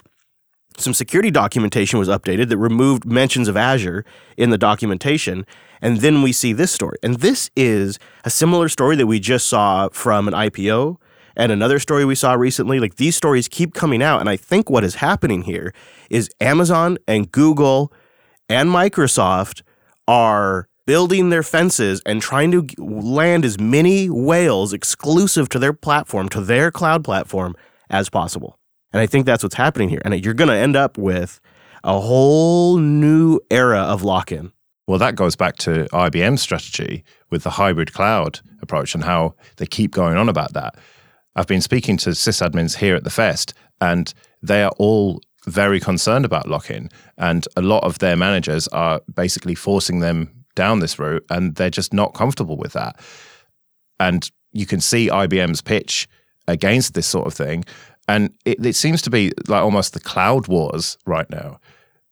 Some 0.77 0.93
security 0.93 1.29
documentation 1.29 1.99
was 1.99 2.09
updated 2.09 2.49
that 2.49 2.57
removed 2.57 3.05
mentions 3.05 3.47
of 3.47 3.55
Azure 3.55 4.05
in 4.37 4.49
the 4.49 4.57
documentation. 4.57 5.45
And 5.81 5.97
then 5.97 6.21
we 6.21 6.31
see 6.31 6.51
this 6.51 6.71
story. 6.71 6.97
And 7.03 7.17
this 7.17 7.49
is 7.55 7.99
a 8.25 8.29
similar 8.29 8.69
story 8.69 8.95
that 8.95 9.07
we 9.07 9.19
just 9.19 9.47
saw 9.47 9.89
from 9.89 10.27
an 10.27 10.33
IPO 10.33 10.97
and 11.35 11.51
another 11.51 11.79
story 11.79 12.05
we 12.05 12.15
saw 12.15 12.33
recently. 12.33 12.79
Like 12.79 12.95
these 12.95 13.15
stories 13.15 13.47
keep 13.47 13.73
coming 13.73 14.01
out. 14.01 14.19
And 14.19 14.29
I 14.29 14.37
think 14.37 14.69
what 14.69 14.83
is 14.83 14.95
happening 14.95 15.43
here 15.43 15.73
is 16.09 16.29
Amazon 16.39 16.97
and 17.07 17.31
Google 17.31 17.91
and 18.49 18.69
Microsoft 18.69 19.61
are 20.07 20.67
building 20.85 21.29
their 21.29 21.43
fences 21.43 22.01
and 22.05 22.21
trying 22.21 22.51
to 22.51 22.67
land 22.77 23.45
as 23.45 23.59
many 23.59 24.09
whales 24.09 24.73
exclusive 24.73 25.47
to 25.49 25.59
their 25.59 25.73
platform, 25.73 26.27
to 26.29 26.41
their 26.41 26.71
cloud 26.71 27.03
platform, 27.03 27.55
as 27.89 28.09
possible. 28.09 28.59
And 28.91 29.01
I 29.01 29.07
think 29.07 29.25
that's 29.25 29.43
what's 29.43 29.55
happening 29.55 29.89
here. 29.89 30.01
And 30.03 30.23
you're 30.23 30.33
going 30.33 30.49
to 30.49 30.55
end 30.55 30.75
up 30.75 30.97
with 30.97 31.39
a 31.83 31.99
whole 31.99 32.77
new 32.77 33.39
era 33.49 33.79
of 33.79 34.03
lock 34.03 34.31
in. 34.31 34.51
Well, 34.87 34.99
that 34.99 35.15
goes 35.15 35.35
back 35.35 35.55
to 35.57 35.85
IBM's 35.93 36.41
strategy 36.41 37.03
with 37.29 37.43
the 37.43 37.51
hybrid 37.51 37.93
cloud 37.93 38.41
approach 38.61 38.93
and 38.93 39.03
how 39.03 39.35
they 39.57 39.65
keep 39.65 39.91
going 39.91 40.17
on 40.17 40.27
about 40.27 40.53
that. 40.53 40.75
I've 41.35 41.47
been 41.47 41.61
speaking 41.61 41.97
to 41.97 42.11
sysadmins 42.11 42.77
here 42.77 42.95
at 42.95 43.03
the 43.03 43.09
Fest, 43.09 43.53
and 43.81 44.13
they 44.41 44.63
are 44.63 44.73
all 44.77 45.21
very 45.45 45.79
concerned 45.79 46.25
about 46.25 46.47
lock 46.47 46.69
in. 46.69 46.89
And 47.17 47.47
a 47.55 47.61
lot 47.61 47.83
of 47.83 47.99
their 47.99 48.15
managers 48.15 48.67
are 48.69 49.01
basically 49.13 49.55
forcing 49.55 49.99
them 49.99 50.45
down 50.55 50.79
this 50.79 50.99
route, 50.99 51.25
and 51.29 51.55
they're 51.55 51.69
just 51.69 51.93
not 51.93 52.13
comfortable 52.13 52.57
with 52.57 52.73
that. 52.73 52.99
And 53.99 54.29
you 54.51 54.65
can 54.65 54.79
see 54.79 55.09
IBM's 55.09 55.61
pitch 55.61 56.07
against 56.47 56.93
this 56.93 57.07
sort 57.07 57.27
of 57.27 57.33
thing. 57.33 57.65
And 58.07 58.33
it, 58.45 58.63
it 58.65 58.75
seems 58.75 59.01
to 59.03 59.09
be 59.09 59.31
like 59.47 59.63
almost 59.63 59.93
the 59.93 59.99
cloud 59.99 60.47
wars 60.47 60.97
right 61.05 61.29
now. 61.29 61.59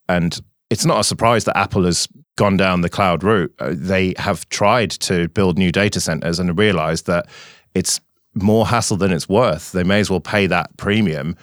And 0.08 0.40
it's 0.70 0.86
not 0.86 1.00
a 1.00 1.04
surprise 1.04 1.44
that 1.46 1.58
Apple 1.58 1.84
has 1.86 2.08
gone 2.38 2.58
down 2.58 2.82
the 2.82 2.90
cloud 2.90 3.24
route. 3.24 3.54
Uh, 3.60 3.74
they 3.74 4.14
have 4.18 4.48
tried 4.50 4.90
to 4.92 5.28
build 5.30 5.58
new 5.58 5.72
data 5.72 6.00
centers 6.00 6.40
and 6.40 6.58
realized 6.58 7.08
that 7.08 7.28
it's 7.76 8.00
more 8.34 8.68
hassle 8.68 8.98
than 8.98 9.12
it's 9.12 9.30
worth. 9.30 9.72
They 9.72 9.84
may 9.84 10.00
as 10.00 10.10
well 10.10 10.22
pay 10.22 10.48
that 10.48 10.76
premium 10.78 11.36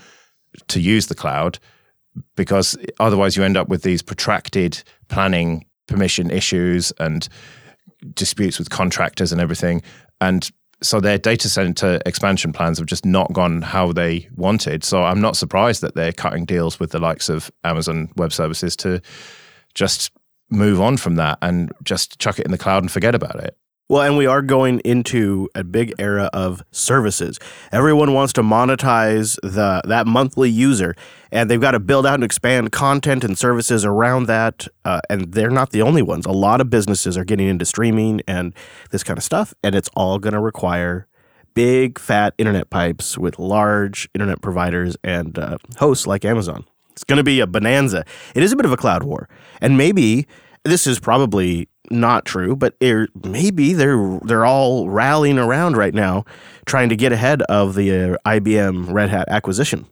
to 0.69 0.81
use 0.81 1.07
the 1.07 1.15
cloud 1.15 1.59
because 2.37 2.77
otherwise 2.99 3.37
you 3.37 3.45
end 3.45 3.57
up 3.57 3.69
with 3.69 3.83
these 3.83 4.03
protracted 4.03 4.83
planning 5.09 5.67
permission 5.87 6.31
issues 6.31 6.93
and 6.99 7.29
disputes 8.15 8.59
with 8.59 8.71
contractors 8.71 9.33
and 9.33 9.41
everything. 9.41 9.83
And 10.21 10.51
so 10.83 11.01
their 11.01 11.19
data 11.19 11.49
center 11.49 12.01
expansion 12.07 12.53
plans 12.53 12.79
have 12.79 12.87
just 12.87 13.05
not 13.05 13.33
gone 13.33 13.63
how 13.63 13.93
they 13.93 14.29
wanted. 14.37 14.85
So 14.85 15.03
I'm 15.03 15.21
not 15.21 15.37
surprised 15.37 15.81
that 15.83 15.95
they're 15.95 16.13
cutting 16.13 16.45
deals 16.45 16.79
with 16.79 16.91
the 16.91 17.01
likes 17.01 17.29
of 17.29 17.51
Amazon 17.65 18.11
Web 18.17 18.33
Services 18.33 18.77
to 18.77 19.01
just 19.75 20.13
move 20.51 20.81
on 20.81 20.97
from 20.97 21.17
that 21.17 21.39
and 21.43 21.73
just 21.83 22.19
chuck 22.19 22.39
it 22.39 22.47
in 22.47 22.53
the 22.53 22.59
cloud 22.59 22.83
and 22.83 22.91
forget 22.91 23.15
about 23.15 23.37
it. 23.37 23.57
Well, 23.91 24.03
and 24.03 24.19
we 24.19 24.27
are 24.27 24.43
going 24.43 24.81
into 24.81 25.49
a 25.55 25.65
big 25.65 25.95
era 25.99 26.29
of 26.35 26.63
services. 26.71 27.39
Everyone 27.73 28.13
wants 28.13 28.35
to 28.35 28.43
monetize 28.43 29.39
the 29.43 29.81
that 29.87 30.07
monthly 30.07 30.51
user, 30.51 30.95
and 31.33 31.51
they've 31.51 31.59
got 31.59 31.71
to 31.71 31.81
build 31.81 32.05
out 32.05 32.17
and 32.17 32.25
expand 32.25 32.71
content 32.71 33.25
and 33.25 33.39
services 33.39 33.87
around 33.87 34.27
that. 34.27 34.69
Uh, 34.85 35.01
and 35.09 35.33
they're 35.33 35.49
not 35.49 35.71
the 35.71 35.81
only 35.81 36.03
ones. 36.03 36.27
A 36.27 36.33
lot 36.33 36.61
of 36.61 36.69
businesses 36.69 37.17
are 37.17 37.25
getting 37.25 37.49
into 37.49 37.65
streaming 37.65 38.21
and 38.29 38.55
this 38.91 39.03
kind 39.03 39.17
of 39.17 39.25
stuff, 39.25 39.55
and 39.65 39.75
it's 39.75 39.89
all 39.97 40.19
going 40.19 40.35
to 40.35 40.41
require 40.41 41.07
big 41.55 41.99
fat 41.99 42.35
internet 42.37 42.69
pipes 42.69 43.17
with 43.17 43.39
large 43.39 44.07
internet 44.15 44.43
providers 44.43 44.99
and 45.03 45.39
uh, 45.39 45.57
hosts 45.79 46.07
like 46.07 46.27
Amazon. 46.27 46.67
It's 46.91 47.05
going 47.05 47.17
to 47.17 47.25
be 47.25 47.41
a 47.41 47.47
bonanza. 47.47 48.05
It 48.35 48.43
is 48.43 48.53
a 48.53 48.57
bit 48.57 48.67
of 48.67 48.73
a 48.73 48.77
cloud 48.77 49.03
war, 49.03 49.31
and 49.63 49.79
maybe 49.79 50.27
this 50.63 50.87
is 50.87 51.01
probably 51.01 51.71
not 51.91 52.25
true, 52.25 52.57
but 52.57 52.75
maybe 52.81 53.73
they're 53.73 54.19
they're 54.25 54.47
all 54.47 54.89
rallying 54.89 55.39
around 55.39 55.77
right 55.77 55.95
now, 55.95 56.25
trying 56.67 56.89
to 56.89 56.97
get 56.97 57.13
ahead 57.13 57.43
of 57.43 57.75
the 57.75 57.91
uh, 57.91 58.17
IBM 58.27 58.93
Red 58.93 59.11
Hat 59.11 59.29
acquisition, 59.29 59.87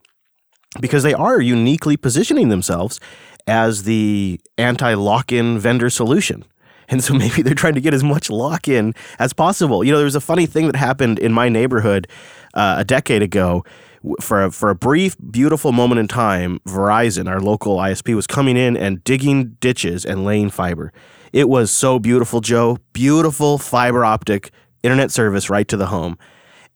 because 0.80 1.02
they 1.02 1.14
are 1.14 1.40
uniquely 1.40 1.96
positioning 1.96 2.48
themselves 2.48 3.00
as 3.46 3.84
the 3.84 4.40
anti-lock-in 4.58 5.58
vendor 5.58 5.88
solution. 5.90 6.44
And 6.88 7.02
so 7.02 7.14
maybe 7.22 7.42
they're 7.42 7.54
trying 7.54 7.74
to 7.74 7.80
get 7.80 7.94
as 7.94 8.04
much 8.04 8.30
lock 8.30 8.68
in 8.68 8.94
as 9.18 9.32
possible. 9.32 9.84
You 9.84 9.92
know, 9.92 9.98
there 9.98 10.04
was 10.04 10.14
a 10.14 10.20
funny 10.20 10.46
thing 10.46 10.66
that 10.66 10.76
happened 10.76 11.18
in 11.18 11.32
my 11.32 11.48
neighborhood 11.48 12.08
uh, 12.54 12.76
a 12.78 12.84
decade 12.84 13.22
ago. 13.22 13.64
For 14.20 14.44
a, 14.44 14.52
for 14.52 14.70
a 14.70 14.76
brief, 14.76 15.16
beautiful 15.32 15.72
moment 15.72 15.98
in 15.98 16.06
time, 16.06 16.60
Verizon, 16.60 17.28
our 17.28 17.40
local 17.40 17.78
ISP, 17.78 18.14
was 18.14 18.28
coming 18.28 18.56
in 18.56 18.76
and 18.76 19.02
digging 19.02 19.56
ditches 19.58 20.04
and 20.04 20.24
laying 20.24 20.48
fiber. 20.48 20.92
It 21.32 21.48
was 21.48 21.70
so 21.70 21.98
beautiful, 21.98 22.40
Joe. 22.40 22.78
Beautiful 22.92 23.58
fiber 23.58 24.04
optic 24.04 24.50
internet 24.82 25.10
service 25.10 25.50
right 25.50 25.66
to 25.68 25.76
the 25.76 25.86
home. 25.86 26.18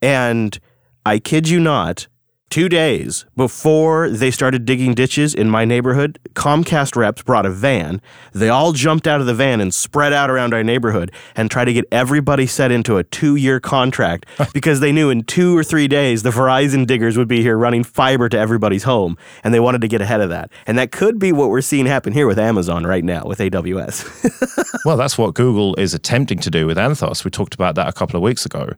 And 0.03 0.59
I 1.07 1.19
kid 1.19 1.49
you 1.49 1.61
not, 1.61 2.09
two 2.51 2.69
days 2.69 3.25
before 3.37 4.11
they 4.11 4.31
started 4.31 4.67
digging 4.67 4.93
ditches 4.93 5.35
in 5.35 5.49
my 5.49 5.65
neighborhood, 5.65 6.19
Comcast 6.35 6.97
reps 6.97 7.23
brought 7.23 7.47
a 7.47 7.51
van. 7.51 8.03
They 8.33 8.49
all 8.49 8.73
jumped 8.73 9.07
out 9.07 9.21
of 9.21 9.27
the 9.27 9.35
van 9.35 9.61
and 9.61 9.73
spread 9.73 10.13
out 10.13 10.29
around 10.29 10.53
our 10.53 10.65
neighborhood 10.65 11.13
and 11.37 11.49
tried 11.49 11.67
to 11.67 11.73
get 11.73 11.85
everybody 11.93 12.47
set 12.47 12.73
into 12.73 12.97
a 12.97 13.05
two 13.05 13.37
year 13.37 13.61
contract 13.61 14.27
because 14.53 14.81
they 14.81 14.91
knew 14.91 15.11
in 15.11 15.23
two 15.23 15.57
or 15.57 15.63
three 15.63 15.87
days 15.87 16.25
the 16.25 16.31
Verizon 16.31 16.87
diggers 16.87 17.17
would 17.17 17.29
be 17.29 17.41
here 17.41 17.57
running 17.57 17.85
fiber 17.85 18.29
to 18.29 18.39
everybody's 18.39 18.83
home. 18.83 19.17
And 19.45 19.55
they 19.55 19.61
wanted 19.61 19.81
to 19.83 19.89
get 19.89 20.01
ahead 20.01 20.21
of 20.21 20.29
that. 20.31 20.51
And 20.67 20.77
that 20.77 20.91
could 20.91 21.19
be 21.19 21.31
what 21.31 21.51
we're 21.51 21.61
seeing 21.61 21.87
happen 21.87 22.13
here 22.13 22.27
with 22.27 22.39
Amazon 22.39 22.85
right 22.85 23.05
now 23.05 23.25
with 23.25 23.39
AWS. 23.39 24.81
well, 24.85 24.97
that's 24.97 25.17
what 25.17 25.35
Google 25.35 25.77
is 25.77 25.95
attempting 25.95 26.41
to 26.41 26.51
do 26.51 26.67
with 26.67 26.77
Anthos. 26.77 27.25
We 27.25 27.31
talked 27.31 27.55
about 27.55 27.77
that 27.77 27.89
a 27.89 27.93
couple 27.93 28.17
of 28.17 28.23
weeks 28.23 28.45
ago. 28.45 28.71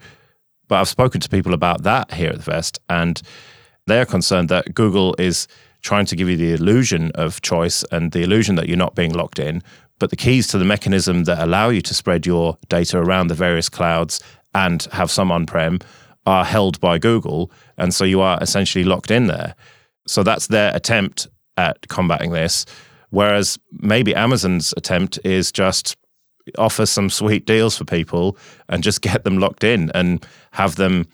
But 0.68 0.80
I've 0.80 0.88
spoken 0.88 1.20
to 1.20 1.28
people 1.28 1.54
about 1.54 1.82
that 1.82 2.14
here 2.14 2.30
at 2.30 2.36
the 2.36 2.42
Fest. 2.42 2.80
And 2.88 3.20
they're 3.86 4.06
concerned 4.06 4.48
that 4.48 4.74
Google 4.74 5.14
is 5.18 5.48
trying 5.82 6.06
to 6.06 6.16
give 6.16 6.28
you 6.28 6.36
the 6.36 6.52
illusion 6.52 7.10
of 7.14 7.42
choice 7.42 7.84
and 7.90 8.12
the 8.12 8.22
illusion 8.22 8.54
that 8.54 8.68
you're 8.68 8.76
not 8.76 8.94
being 8.94 9.12
locked 9.12 9.38
in. 9.38 9.62
But 9.98 10.10
the 10.10 10.16
keys 10.16 10.46
to 10.48 10.58
the 10.58 10.64
mechanism 10.64 11.24
that 11.24 11.42
allow 11.42 11.68
you 11.68 11.80
to 11.82 11.94
spread 11.94 12.26
your 12.26 12.56
data 12.68 12.98
around 12.98 13.28
the 13.28 13.34
various 13.34 13.68
clouds 13.68 14.20
and 14.54 14.82
have 14.92 15.10
some 15.10 15.30
on 15.30 15.46
prem 15.46 15.80
are 16.26 16.44
held 16.44 16.80
by 16.80 16.98
Google. 16.98 17.50
And 17.78 17.92
so 17.92 18.04
you 18.04 18.20
are 18.20 18.38
essentially 18.40 18.84
locked 18.84 19.10
in 19.10 19.26
there. 19.26 19.54
So 20.06 20.22
that's 20.22 20.48
their 20.48 20.74
attempt 20.74 21.28
at 21.56 21.88
combating 21.88 22.30
this. 22.30 22.64
Whereas 23.10 23.58
maybe 23.72 24.14
Amazon's 24.14 24.72
attempt 24.76 25.18
is 25.24 25.52
just 25.52 25.96
offer 26.58 26.86
some 26.86 27.08
sweet 27.08 27.46
deals 27.46 27.76
for 27.76 27.84
people 27.84 28.36
and 28.68 28.82
just 28.82 29.00
get 29.02 29.24
them 29.24 29.38
locked 29.38 29.64
in 29.64 29.90
and 29.94 30.26
have 30.52 30.76
them 30.76 31.06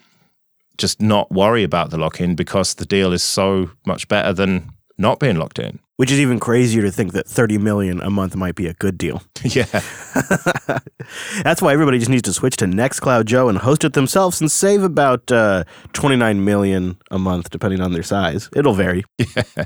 just 0.79 1.03
not 1.03 1.31
worry 1.31 1.65
about 1.65 1.91
the 1.91 1.99
lock 1.99 2.21
in 2.21 2.35
because 2.35 2.75
the 2.75 2.87
deal 2.87 3.13
is 3.13 3.23
so 3.23 3.71
much 3.85 4.09
better 4.09 4.33
than 4.33 4.71
not 4.99 5.21
being 5.21 5.37
locked 5.37 5.59
in. 5.59 5.79
Which 5.97 6.13
is 6.13 6.21
even 6.21 6.39
crazier 6.39 6.83
to 6.83 6.93
think 6.93 7.13
that 7.15 7.27
30 7.27 7.59
million 7.59 8.01
a 8.01 8.11
month 8.11 8.37
might 8.37 8.55
be 8.55 8.69
a 8.69 8.75
good 8.75 8.97
deal. 8.97 9.21
yeah. 9.43 9.65
That's 11.43 11.61
why 11.61 11.73
everybody 11.73 11.99
just 11.99 12.11
needs 12.11 12.23
to 12.23 12.33
switch 12.33 12.57
to 12.59 12.67
Nextcloud 12.67 13.25
Joe 13.25 13.49
and 13.49 13.59
host 13.59 13.83
it 13.83 13.95
themselves 13.95 14.41
and 14.41 14.49
save 14.49 14.85
about 14.85 15.33
uh, 15.33 15.65
29 15.95 16.45
million 16.45 16.99
a 17.11 17.19
month 17.19 17.51
depending 17.51 17.81
on 17.81 17.95
their 17.95 18.05
size. 18.05 18.49
It'll 18.55 18.75
vary. 18.75 19.05
Yeah. 19.37 19.65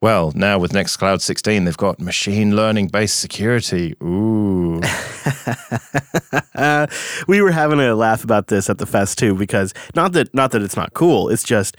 Well, 0.00 0.32
now 0.34 0.58
with 0.58 0.72
Nextcloud 0.72 1.20
16, 1.20 1.64
they've 1.64 1.76
got 1.76 2.00
machine 2.00 2.56
learning 2.56 2.88
based 2.88 3.20
security. 3.20 3.94
Ooh. 4.02 4.80
we 7.28 7.40
were 7.40 7.50
having 7.50 7.80
a 7.80 7.94
laugh 7.94 8.24
about 8.24 8.48
this 8.48 8.68
at 8.70 8.78
the 8.78 8.86
fest 8.86 9.18
too 9.18 9.34
because 9.34 9.74
not 9.94 10.12
that 10.12 10.32
not 10.34 10.50
that 10.52 10.62
it's 10.62 10.76
not 10.76 10.94
cool, 10.94 11.28
it's 11.28 11.44
just 11.44 11.76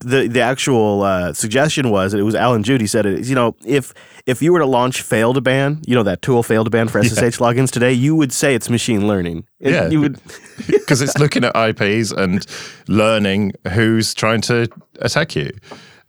the 0.00 0.28
the 0.28 0.40
actual 0.40 1.02
uh, 1.02 1.32
suggestion 1.32 1.90
was 1.90 2.14
it 2.14 2.22
was 2.22 2.34
Alan 2.34 2.62
Judy 2.62 2.86
said 2.86 3.06
it. 3.06 3.26
You 3.26 3.34
know, 3.34 3.56
if 3.66 3.92
if 4.26 4.42
you 4.42 4.52
were 4.52 4.60
to 4.60 4.66
launch 4.66 5.02
Fail2Ban, 5.02 5.86
you 5.86 5.94
know 5.94 6.02
that 6.02 6.22
tool 6.22 6.42
Fail2Ban 6.42 6.90
for 6.90 7.02
SSH 7.02 7.16
yeah. 7.20 7.30
logins 7.30 7.70
today, 7.70 7.92
you 7.92 8.14
would 8.14 8.32
say 8.32 8.54
it's 8.54 8.70
machine 8.70 9.08
learning. 9.08 9.46
It, 9.60 9.72
yeah, 9.72 9.88
you 9.88 10.00
would 10.00 10.20
because 10.66 11.00
it's 11.00 11.18
looking 11.18 11.44
at 11.44 11.56
IPs 11.56 12.12
and 12.12 12.46
learning 12.86 13.52
who's 13.72 14.14
trying 14.14 14.40
to 14.42 14.68
attack 15.00 15.34
you, 15.34 15.50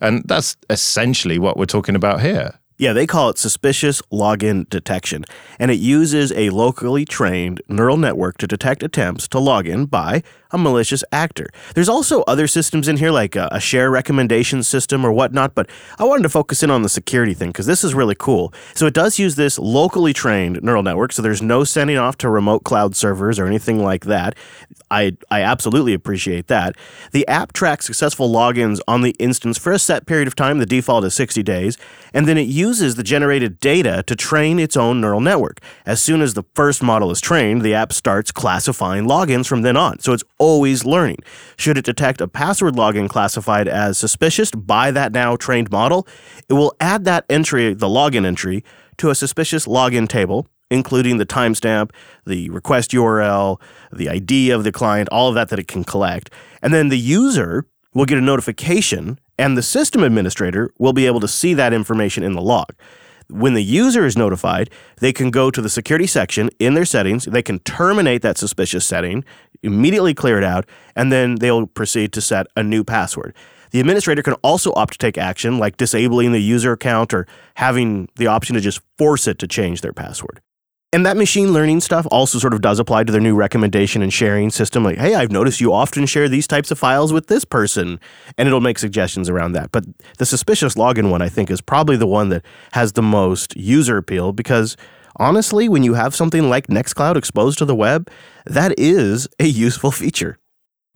and 0.01 0.23
that's 0.25 0.55
essentially 0.69 1.39
what 1.39 1.57
we're 1.57 1.65
talking 1.65 1.95
about 1.95 2.21
here. 2.21 2.59
Yeah, 2.79 2.93
they 2.93 3.05
call 3.05 3.29
it 3.29 3.37
suspicious 3.37 4.01
login 4.03 4.69
detection, 4.69 5.25
and 5.59 5.69
it 5.69 5.79
uses 5.79 6.31
a 6.31 6.49
locally 6.49 7.03
trained 7.03 7.61
neural 7.67 7.97
network 7.97 8.37
to 8.37 8.47
detect 8.47 8.83
attempts 8.83 9.27
to 9.27 9.39
log 9.39 9.67
in 9.67 9.85
by 9.85 10.23
a 10.51 10.57
malicious 10.57 11.03
actor. 11.11 11.49
There's 11.75 11.89
also 11.89 12.21
other 12.21 12.47
systems 12.47 12.87
in 12.87 12.95
here, 12.95 13.11
like 13.11 13.35
a, 13.35 13.49
a 13.51 13.59
share 13.59 13.91
recommendation 13.91 14.63
system 14.63 15.05
or 15.05 15.11
whatnot, 15.11 15.55
but 15.55 15.69
I 15.99 16.05
wanted 16.05 16.23
to 16.23 16.29
focus 16.29 16.63
in 16.63 16.71
on 16.71 16.81
the 16.81 16.89
security 16.89 17.33
thing 17.33 17.49
because 17.49 17.65
this 17.65 17.83
is 17.83 17.93
really 17.93 18.15
cool. 18.15 18.53
So 18.73 18.87
it 18.87 18.93
does 18.93 19.19
use 19.19 19.35
this 19.35 19.59
locally 19.59 20.13
trained 20.13 20.63
neural 20.63 20.81
network, 20.81 21.11
so 21.11 21.21
there's 21.21 21.41
no 21.41 21.65
sending 21.65 21.97
off 21.97 22.17
to 22.19 22.29
remote 22.29 22.63
cloud 22.63 22.95
servers 22.95 23.39
or 23.39 23.45
anything 23.45 23.83
like 23.83 24.05
that. 24.05 24.35
I, 24.89 25.17
I 25.29 25.41
absolutely 25.41 25.93
appreciate 25.93 26.47
that. 26.47 26.77
The 27.11 27.27
app 27.27 27.51
tracks 27.51 27.87
successful 27.87 28.31
logins 28.31 28.79
on 28.87 29.01
the 29.01 29.15
instance 29.19 29.57
for 29.57 29.73
a 29.73 29.79
set 29.79 30.05
period 30.05 30.29
of 30.29 30.35
time. 30.35 30.59
The 30.59 30.65
default 30.65 31.03
is 31.03 31.13
60 31.13 31.43
days, 31.43 31.77
and 32.13 32.25
then 32.25 32.37
it 32.37 32.47
uses 32.47 32.68
the 32.77 33.03
generated 33.03 33.59
data 33.59 34.03
to 34.05 34.15
train 34.15 34.59
its 34.59 34.77
own 34.77 35.01
neural 35.01 35.19
network. 35.19 35.59
As 35.85 36.01
soon 36.01 36.21
as 36.21 36.35
the 36.35 36.43
first 36.53 36.83
model 36.83 37.09
is 37.09 37.19
trained, 37.19 37.63
the 37.63 37.73
app 37.73 37.91
starts 37.91 38.31
classifying 38.31 39.05
logins 39.05 39.47
from 39.47 39.63
then 39.63 39.75
on. 39.75 39.99
So 39.99 40.13
it's 40.13 40.23
always 40.37 40.85
learning. 40.85 41.17
Should 41.57 41.77
it 41.77 41.85
detect 41.85 42.21
a 42.21 42.27
password 42.27 42.75
login 42.75 43.09
classified 43.09 43.67
as 43.67 43.97
suspicious 43.97 44.51
by 44.51 44.91
that 44.91 45.11
now 45.11 45.35
trained 45.35 45.71
model, 45.71 46.07
it 46.47 46.53
will 46.53 46.75
add 46.79 47.05
that 47.05 47.25
entry, 47.29 47.73
the 47.73 47.87
login 47.87 48.25
entry, 48.25 48.63
to 48.97 49.09
a 49.09 49.15
suspicious 49.15 49.65
login 49.65 50.07
table, 50.07 50.47
including 50.69 51.17
the 51.17 51.25
timestamp, 51.25 51.91
the 52.25 52.49
request 52.51 52.91
URL, 52.91 53.59
the 53.91 54.09
ID 54.09 54.51
of 54.51 54.63
the 54.63 54.71
client, 54.71 55.09
all 55.09 55.29
of 55.29 55.35
that 55.35 55.49
that 55.49 55.57
it 55.57 55.67
can 55.67 55.83
collect. 55.83 56.29
And 56.61 56.73
then 56.73 56.89
the 56.89 56.99
user 56.99 57.65
will 57.93 58.05
get 58.05 58.17
a 58.17 58.21
notification, 58.21 59.19
and 59.39 59.57
the 59.57 59.63
system 59.63 60.03
administrator 60.03 60.71
will 60.77 60.91
be 60.91 61.07
able 61.07 61.21
to 61.21 61.27
see 61.27 61.53
that 61.53 61.73
information 61.73 62.23
in 62.23 62.33
the 62.33 62.41
log. 62.41 62.73
When 63.29 63.53
the 63.53 63.63
user 63.63 64.05
is 64.05 64.17
notified, 64.17 64.69
they 64.97 65.13
can 65.13 65.31
go 65.31 65.49
to 65.49 65.61
the 65.61 65.69
security 65.69 66.07
section 66.07 66.49
in 66.59 66.73
their 66.73 66.83
settings. 66.83 67.23
They 67.23 67.41
can 67.41 67.59
terminate 67.59 68.21
that 68.21 68.37
suspicious 68.37 68.85
setting, 68.85 69.23
immediately 69.63 70.13
clear 70.13 70.37
it 70.37 70.43
out, 70.43 70.65
and 70.95 71.09
then 71.11 71.35
they'll 71.35 71.67
proceed 71.67 72.11
to 72.13 72.21
set 72.21 72.47
a 72.57 72.63
new 72.63 72.83
password. 72.83 73.33
The 73.71 73.79
administrator 73.79 74.23
can 74.23 74.33
also 74.35 74.73
opt 74.73 74.93
to 74.93 74.97
take 74.97 75.17
action, 75.17 75.57
like 75.57 75.77
disabling 75.77 76.33
the 76.33 76.41
user 76.41 76.73
account 76.73 77.13
or 77.13 77.25
having 77.53 78.09
the 78.17 78.27
option 78.27 78.55
to 78.55 78.61
just 78.61 78.81
force 78.97 79.25
it 79.25 79.39
to 79.39 79.47
change 79.47 79.81
their 79.81 79.93
password. 79.93 80.41
And 80.91 81.05
that 81.05 81.17
machine 81.17 81.53
learning 81.53 81.81
stuff 81.81 82.07
also 82.09 82.39
sort 82.39 82.51
of 82.51 82.61
does 82.61 82.79
apply 82.79 83.03
to 83.03 83.11
their 83.11 83.21
new 83.21 83.35
recommendation 83.35 84.01
and 84.01 84.11
sharing 84.11 84.49
system. 84.49 84.83
Like, 84.83 84.97
hey, 84.97 85.13
I've 85.13 85.31
noticed 85.31 85.61
you 85.61 85.71
often 85.71 86.07
share 86.07 86.27
these 86.27 86.47
types 86.47 86.71
of 86.71 86.79
files 86.79 87.13
with 87.13 87.27
this 87.27 87.45
person, 87.45 87.99
and 88.39 88.47
it'll 88.47 88.59
make 88.59 88.79
suggestions 88.79 89.29
around 89.29 89.51
that. 89.51 89.71
But 89.71 89.85
the 90.17 90.25
suspicious 90.25 90.73
login 90.73 91.11
one, 91.11 91.21
I 91.21 91.29
think, 91.29 91.51
is 91.51 91.61
probably 91.61 91.95
the 91.95 92.07
one 92.07 92.29
that 92.29 92.43
has 92.71 92.93
the 92.93 93.03
most 93.03 93.55
user 93.55 93.97
appeal 93.97 94.33
because 94.33 94.77
honestly, 95.17 95.69
when 95.69 95.83
you 95.83 95.93
have 95.93 96.15
something 96.15 96.49
like 96.49 96.65
Nextcloud 96.67 97.17
exposed 97.17 97.59
to 97.59 97.65
the 97.65 97.75
web, 97.75 98.09
that 98.47 98.73
is 98.79 99.27
a 99.39 99.45
useful 99.45 99.91
feature. 99.91 100.39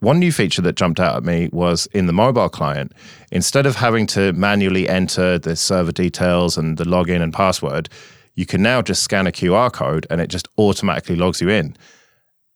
One 0.00 0.18
new 0.18 0.32
feature 0.32 0.62
that 0.62 0.74
jumped 0.74 0.98
out 0.98 1.18
at 1.18 1.24
me 1.24 1.50
was 1.52 1.86
in 1.94 2.06
the 2.06 2.12
mobile 2.12 2.48
client, 2.48 2.92
instead 3.30 3.64
of 3.64 3.76
having 3.76 4.08
to 4.08 4.32
manually 4.32 4.88
enter 4.88 5.38
the 5.38 5.54
server 5.54 5.92
details 5.92 6.58
and 6.58 6.78
the 6.78 6.84
login 6.84 7.22
and 7.22 7.32
password, 7.32 7.88
you 8.34 8.46
can 8.46 8.62
now 8.62 8.82
just 8.82 9.02
scan 9.02 9.26
a 9.26 9.32
QR 9.32 9.72
code 9.72 10.06
and 10.10 10.20
it 10.20 10.28
just 10.28 10.48
automatically 10.58 11.16
logs 11.16 11.40
you 11.40 11.48
in. 11.48 11.76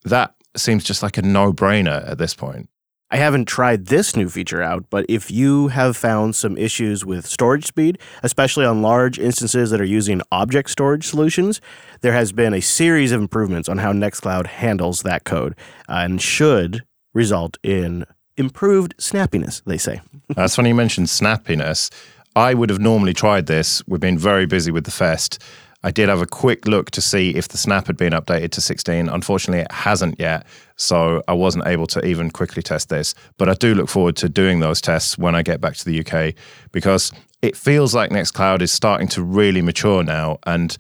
That 0.05 0.35
seems 0.57 0.85
just 0.85 1.03
like 1.03 1.19
a 1.19 1.23
no 1.23 1.53
brainer 1.53 2.09
at 2.09 2.19
this 2.19 2.35
point. 2.35 2.69
I 3.11 3.17
haven't 3.17 3.47
tried 3.47 3.87
this 3.87 4.15
new 4.17 4.29
feature 4.29 4.63
out, 4.63 4.85
but 4.91 5.07
if 5.09 5.31
you 5.31 5.69
have 5.69 5.97
found 5.97 6.37
some 6.37 6.59
issues 6.59 7.07
with 7.07 7.25
storage 7.25 7.65
speed, 7.65 7.99
especially 8.23 8.67
on 8.67 8.83
large 8.83 9.19
instances 9.19 9.71
that 9.71 9.81
are 9.81 9.85
using 9.85 10.21
object 10.31 10.69
storage 10.69 11.07
solutions, 11.07 11.63
there 12.03 12.13
has 12.13 12.33
been 12.33 12.53
a 12.53 12.61
series 12.61 13.11
of 13.11 13.23
improvements 13.23 13.67
on 13.67 13.79
how 13.79 13.95
Nextcloud 13.95 14.47
handles 14.47 15.03
that 15.05 15.25
code 15.25 15.55
uh, 15.89 16.03
and 16.05 16.21
should 16.21 16.83
result 17.15 17.57
in 17.63 18.05
improved 18.37 18.95
snappiness, 18.99 19.63
they 19.65 19.79
say. 19.79 20.03
That's 20.29 20.57
funny 20.57 20.69
you 20.69 20.75
mentioned 20.75 21.07
snappiness. 21.07 21.91
I 22.37 22.53
would 22.53 22.69
have 22.69 22.79
normally 22.79 23.15
tried 23.15 23.47
this. 23.47 23.83
We've 23.89 24.01
been 24.01 24.19
very 24.19 24.45
busy 24.45 24.71
with 24.71 24.85
the 24.85 24.91
fest. 24.91 25.43
I 25.85 25.93
did 25.93 26.09
have 26.09 26.21
a 26.21 26.27
quick 26.27 26.67
look 26.67 26.91
to 26.93 27.01
see 27.01 27.31
if 27.31 27.49
the 27.49 27.57
snap 27.57 27.87
had 27.87 27.97
been 27.97 28.13
updated 28.13 28.51
to 28.53 28.61
16. 28.61 29.09
Unfortunately, 29.09 29.61
it 29.61 29.71
hasn't 29.71 30.19
yet, 30.19 30.45
so 30.77 31.23
I 31.29 31.35
wasn't 31.35 31.69
able 31.69 31.87
to 31.89 32.05
even 32.05 32.31
quickly 32.31 32.63
test 32.63 32.89
this. 32.89 33.15
But 33.37 33.49
I 33.49 33.55
do 33.55 33.75
look 33.75 33.89
forward 33.89 34.17
to 34.17 34.29
doing 34.29 34.59
those 34.59 34.81
tests 34.81 35.17
when 35.17 35.37
I 35.37 35.43
get 35.43 35.61
back 35.61 35.77
to 35.77 35.85
the 35.85 36.01
UK 36.01 36.35
because 36.73 37.13
it 37.43 37.57
feels 37.57 37.95
like 37.95 38.11
Nextcloud 38.11 38.61
is 38.61 38.73
starting 38.73 39.07
to 39.09 39.23
really 39.23 39.63
mature 39.63 40.03
now, 40.03 40.39
and 40.47 40.77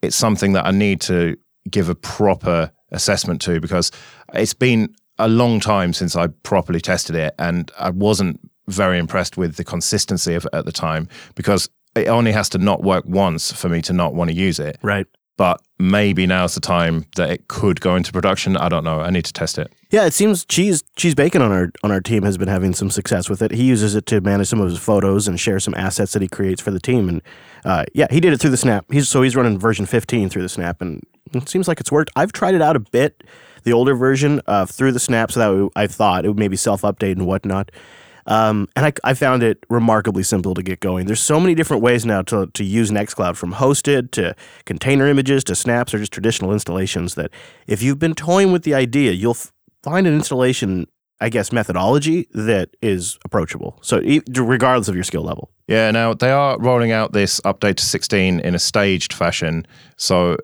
it's 0.00 0.16
something 0.16 0.52
that 0.52 0.64
I 0.64 0.70
need 0.70 1.02
to 1.02 1.36
give 1.70 1.90
a 1.90 1.94
proper 1.94 2.70
assessment 2.92 3.42
to 3.42 3.60
because 3.60 3.90
it's 4.32 4.54
been 4.54 4.94
a 5.18 5.28
long 5.28 5.60
time 5.60 5.92
since 5.92 6.16
I 6.16 6.28
properly 6.44 6.80
tested 6.80 7.14
it, 7.14 7.34
and 7.38 7.70
I 7.78 7.90
wasn't 7.90 8.40
very 8.68 8.98
impressed 8.98 9.36
with 9.36 9.56
the 9.56 9.64
consistency 9.64 10.34
of 10.34 10.46
it 10.46 10.54
at 10.54 10.64
the 10.64 10.72
time 10.72 11.08
because 11.34 11.68
it 11.94 12.08
only 12.08 12.32
has 12.32 12.48
to 12.50 12.58
not 12.58 12.82
work 12.82 13.04
once 13.06 13.52
for 13.52 13.68
me 13.68 13.82
to 13.82 13.92
not 13.92 14.14
want 14.14 14.30
to 14.30 14.36
use 14.36 14.58
it. 14.58 14.78
Right. 14.82 15.06
But 15.36 15.60
maybe 15.80 16.26
now's 16.26 16.54
the 16.54 16.60
time 16.60 17.06
that 17.16 17.28
it 17.30 17.48
could 17.48 17.80
go 17.80 17.96
into 17.96 18.12
production. 18.12 18.56
I 18.56 18.68
don't 18.68 18.84
know. 18.84 19.00
I 19.00 19.10
need 19.10 19.24
to 19.24 19.32
test 19.32 19.58
it. 19.58 19.72
Yeah, 19.90 20.06
it 20.06 20.12
seems 20.12 20.44
Cheese 20.44 20.84
Cheese 20.96 21.14
Bacon 21.14 21.42
on 21.42 21.50
our 21.50 21.72
on 21.82 21.90
our 21.90 22.00
team 22.00 22.22
has 22.22 22.38
been 22.38 22.48
having 22.48 22.72
some 22.72 22.88
success 22.88 23.28
with 23.28 23.42
it. 23.42 23.50
He 23.50 23.64
uses 23.64 23.96
it 23.96 24.06
to 24.06 24.20
manage 24.20 24.48
some 24.48 24.60
of 24.60 24.68
his 24.68 24.78
photos 24.78 25.26
and 25.26 25.38
share 25.38 25.58
some 25.58 25.74
assets 25.74 26.12
that 26.12 26.22
he 26.22 26.28
creates 26.28 26.60
for 26.60 26.70
the 26.70 26.78
team. 26.78 27.08
And 27.08 27.22
uh, 27.64 27.84
yeah, 27.94 28.06
he 28.10 28.20
did 28.20 28.32
it 28.32 28.40
through 28.40 28.50
the 28.50 28.56
Snap. 28.56 28.86
He's 28.92 29.08
so 29.08 29.22
he's 29.22 29.34
running 29.34 29.58
version 29.58 29.86
15 29.86 30.28
through 30.30 30.42
the 30.42 30.48
Snap, 30.48 30.80
and 30.80 31.02
it 31.32 31.48
seems 31.48 31.66
like 31.66 31.80
it's 31.80 31.90
worked. 31.90 32.10
I've 32.14 32.32
tried 32.32 32.54
it 32.54 32.62
out 32.62 32.76
a 32.76 32.80
bit, 32.80 33.24
the 33.64 33.72
older 33.72 33.94
version 33.96 34.40
uh, 34.46 34.66
through 34.66 34.92
the 34.92 35.00
Snap, 35.00 35.32
so 35.32 35.40
that 35.40 35.70
I 35.74 35.88
thought 35.88 36.24
it 36.24 36.28
would 36.28 36.38
maybe 36.38 36.56
self 36.56 36.82
update 36.82 37.12
and 37.12 37.26
whatnot. 37.26 37.72
Um, 38.26 38.68
and 38.74 38.86
I, 38.86 38.92
I 39.02 39.14
found 39.14 39.42
it 39.42 39.64
remarkably 39.68 40.22
simple 40.22 40.54
to 40.54 40.62
get 40.62 40.80
going. 40.80 41.06
There's 41.06 41.22
so 41.22 41.38
many 41.38 41.54
different 41.54 41.82
ways 41.82 42.06
now 42.06 42.22
to, 42.22 42.46
to 42.46 42.64
use 42.64 42.90
Nextcloud 42.90 43.36
from 43.36 43.54
hosted 43.54 44.10
to 44.12 44.34
container 44.64 45.06
images 45.06 45.44
to 45.44 45.54
snaps 45.54 45.94
or 45.94 45.98
just 45.98 46.12
traditional 46.12 46.52
installations 46.52 47.14
that 47.14 47.30
if 47.66 47.82
you've 47.82 47.98
been 47.98 48.14
toying 48.14 48.52
with 48.52 48.62
the 48.62 48.74
idea, 48.74 49.12
you'll 49.12 49.32
f- 49.32 49.52
find 49.82 50.06
an 50.06 50.14
installation, 50.14 50.86
I 51.20 51.28
guess, 51.28 51.52
methodology 51.52 52.26
that 52.32 52.70
is 52.80 53.18
approachable. 53.24 53.78
So 53.82 54.00
regardless 54.34 54.88
of 54.88 54.94
your 54.94 55.04
skill 55.04 55.22
level. 55.22 55.50
Yeah, 55.68 55.90
now 55.90 56.14
they 56.14 56.30
are 56.30 56.58
rolling 56.58 56.92
out 56.92 57.12
this 57.12 57.40
update 57.40 57.76
to 57.76 57.84
16 57.84 58.40
in 58.40 58.54
a 58.54 58.58
staged 58.58 59.12
fashion. 59.12 59.66
So 59.96 60.36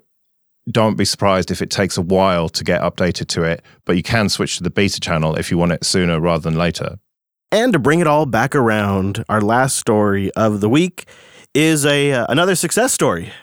don't 0.69 0.95
be 0.95 1.05
surprised 1.05 1.51
if 1.51 1.61
it 1.61 1.69
takes 1.69 1.97
a 1.97 2.01
while 2.01 2.49
to 2.49 2.63
get 2.63 2.81
updated 2.81 3.27
to 3.27 3.43
it, 3.43 3.63
but 3.85 3.97
you 3.97 4.03
can 4.03 4.29
switch 4.29 4.57
to 4.57 4.63
the 4.63 4.69
beta 4.69 4.99
channel 4.99 5.35
if 5.35 5.49
you 5.49 5.57
want 5.57 5.71
it 5.71 5.83
sooner 5.83 6.19
rather 6.19 6.41
than 6.41 6.57
later. 6.57 6.97
And 7.53 7.73
to 7.73 7.79
bring 7.79 7.99
it 7.99 8.07
all 8.07 8.25
back 8.25 8.55
around, 8.55 9.25
our 9.27 9.41
last 9.41 9.77
story 9.77 10.31
of 10.35 10.61
the 10.61 10.69
week 10.69 11.05
is 11.53 11.85
a 11.85 12.13
uh, 12.13 12.25
another 12.29 12.55
success 12.55 12.93
story. 12.93 13.33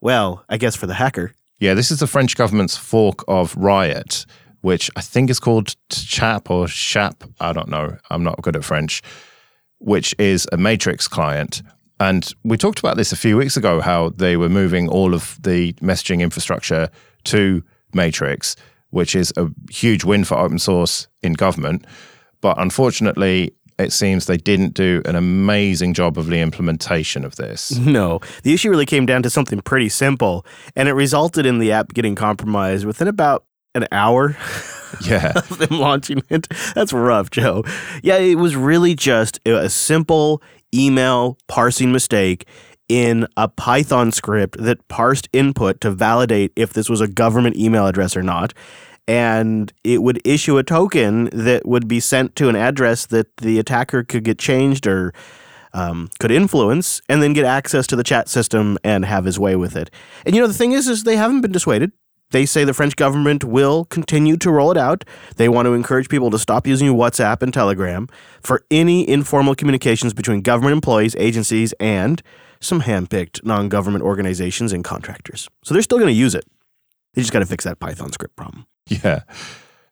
Well, 0.00 0.44
I 0.48 0.56
guess 0.56 0.74
for 0.74 0.88
the 0.88 0.94
hacker. 0.94 1.32
Yeah, 1.60 1.74
this 1.74 1.92
is 1.92 2.00
the 2.00 2.08
French 2.08 2.36
government's 2.36 2.76
fork 2.76 3.22
of 3.28 3.54
Riot, 3.54 4.26
which 4.62 4.90
I 4.96 5.00
think 5.00 5.30
is 5.30 5.38
called 5.38 5.76
Chap 5.90 6.50
or 6.50 6.66
Shap. 6.66 7.22
I 7.38 7.52
don't 7.52 7.68
know. 7.68 7.98
I'm 8.10 8.24
not 8.24 8.42
good 8.42 8.56
at 8.56 8.64
French. 8.64 9.00
Which 9.78 10.12
is 10.18 10.48
a 10.50 10.56
Matrix 10.56 11.06
client. 11.06 11.62
And 12.00 12.34
we 12.42 12.56
talked 12.56 12.80
about 12.80 12.96
this 12.96 13.12
a 13.12 13.16
few 13.16 13.36
weeks 13.36 13.56
ago 13.56 13.80
how 13.80 14.08
they 14.08 14.36
were 14.36 14.48
moving 14.48 14.88
all 14.88 15.14
of 15.14 15.38
the 15.40 15.72
messaging 15.74 16.20
infrastructure 16.20 16.88
to 17.24 17.62
Matrix, 17.94 18.56
which 18.90 19.14
is 19.14 19.32
a 19.36 19.46
huge 19.70 20.02
win 20.02 20.24
for 20.24 20.36
open 20.36 20.58
source 20.58 21.06
in 21.22 21.34
government. 21.34 21.86
But 22.42 22.58
unfortunately, 22.60 23.54
it 23.78 23.92
seems 23.92 24.26
they 24.26 24.36
didn't 24.36 24.74
do 24.74 25.00
an 25.06 25.16
amazing 25.16 25.94
job 25.94 26.18
of 26.18 26.26
the 26.26 26.40
implementation 26.40 27.24
of 27.24 27.36
this. 27.36 27.76
No, 27.78 28.20
the 28.42 28.52
issue 28.52 28.68
really 28.68 28.84
came 28.86 29.06
down 29.06 29.22
to 29.22 29.30
something 29.30 29.60
pretty 29.62 29.88
simple, 29.88 30.44
and 30.76 30.88
it 30.88 30.92
resulted 30.92 31.46
in 31.46 31.58
the 31.58 31.72
app 31.72 31.94
getting 31.94 32.14
compromised 32.14 32.84
within 32.84 33.08
about 33.08 33.44
an 33.74 33.86
hour. 33.90 34.36
Yeah. 35.06 35.32
of 35.34 35.56
them 35.56 35.80
launching 35.80 36.22
it. 36.28 36.46
That's 36.74 36.92
rough, 36.92 37.30
Joe. 37.30 37.64
Yeah, 38.02 38.18
it 38.18 38.34
was 38.34 38.54
really 38.54 38.94
just 38.94 39.40
a 39.46 39.70
simple 39.70 40.42
email 40.74 41.38
parsing 41.48 41.92
mistake 41.92 42.46
in 42.90 43.26
a 43.38 43.48
Python 43.48 44.12
script 44.12 44.58
that 44.62 44.86
parsed 44.88 45.30
input 45.32 45.80
to 45.80 45.90
validate 45.90 46.52
if 46.56 46.74
this 46.74 46.90
was 46.90 47.00
a 47.00 47.08
government 47.08 47.56
email 47.56 47.86
address 47.86 48.14
or 48.14 48.22
not 48.22 48.52
and 49.08 49.72
it 49.84 50.02
would 50.02 50.20
issue 50.24 50.58
a 50.58 50.62
token 50.62 51.28
that 51.32 51.66
would 51.66 51.88
be 51.88 52.00
sent 52.00 52.36
to 52.36 52.48
an 52.48 52.56
address 52.56 53.06
that 53.06 53.36
the 53.38 53.58
attacker 53.58 54.02
could 54.04 54.24
get 54.24 54.38
changed 54.38 54.86
or 54.86 55.12
um, 55.74 56.10
could 56.20 56.30
influence, 56.30 57.00
and 57.08 57.22
then 57.22 57.32
get 57.32 57.44
access 57.44 57.86
to 57.86 57.96
the 57.96 58.04
chat 58.04 58.28
system 58.28 58.78
and 58.84 59.04
have 59.04 59.24
his 59.24 59.38
way 59.38 59.56
with 59.56 59.76
it. 59.76 59.90
And 60.26 60.34
you 60.34 60.40
know 60.40 60.46
the 60.46 60.54
thing 60.54 60.72
is, 60.72 60.86
is 60.86 61.04
they 61.04 61.16
haven't 61.16 61.40
been 61.40 61.52
dissuaded. 61.52 61.92
They 62.30 62.46
say 62.46 62.64
the 62.64 62.74
French 62.74 62.96
government 62.96 63.44
will 63.44 63.84
continue 63.86 64.36
to 64.38 64.50
roll 64.50 64.70
it 64.70 64.78
out. 64.78 65.04
They 65.36 65.48
want 65.48 65.66
to 65.66 65.74
encourage 65.74 66.08
people 66.08 66.30
to 66.30 66.38
stop 66.38 66.66
using 66.66 66.88
WhatsApp 66.94 67.42
and 67.42 67.52
Telegram 67.52 68.08
for 68.42 68.64
any 68.70 69.06
informal 69.08 69.54
communications 69.54 70.14
between 70.14 70.40
government 70.40 70.72
employees, 70.72 71.14
agencies, 71.16 71.74
and 71.78 72.22
some 72.58 72.82
handpicked 72.82 73.44
non 73.44 73.68
government 73.68 74.04
organizations 74.04 74.72
and 74.72 74.82
contractors. 74.82 75.48
So 75.62 75.74
they're 75.74 75.82
still 75.82 75.98
going 75.98 76.08
to 76.08 76.14
use 76.14 76.34
it. 76.34 76.44
They 77.14 77.22
just 77.22 77.32
got 77.32 77.40
to 77.40 77.46
fix 77.46 77.64
that 77.64 77.78
Python 77.78 78.12
script 78.12 78.36
problem. 78.36 78.66
Yeah. 78.88 79.22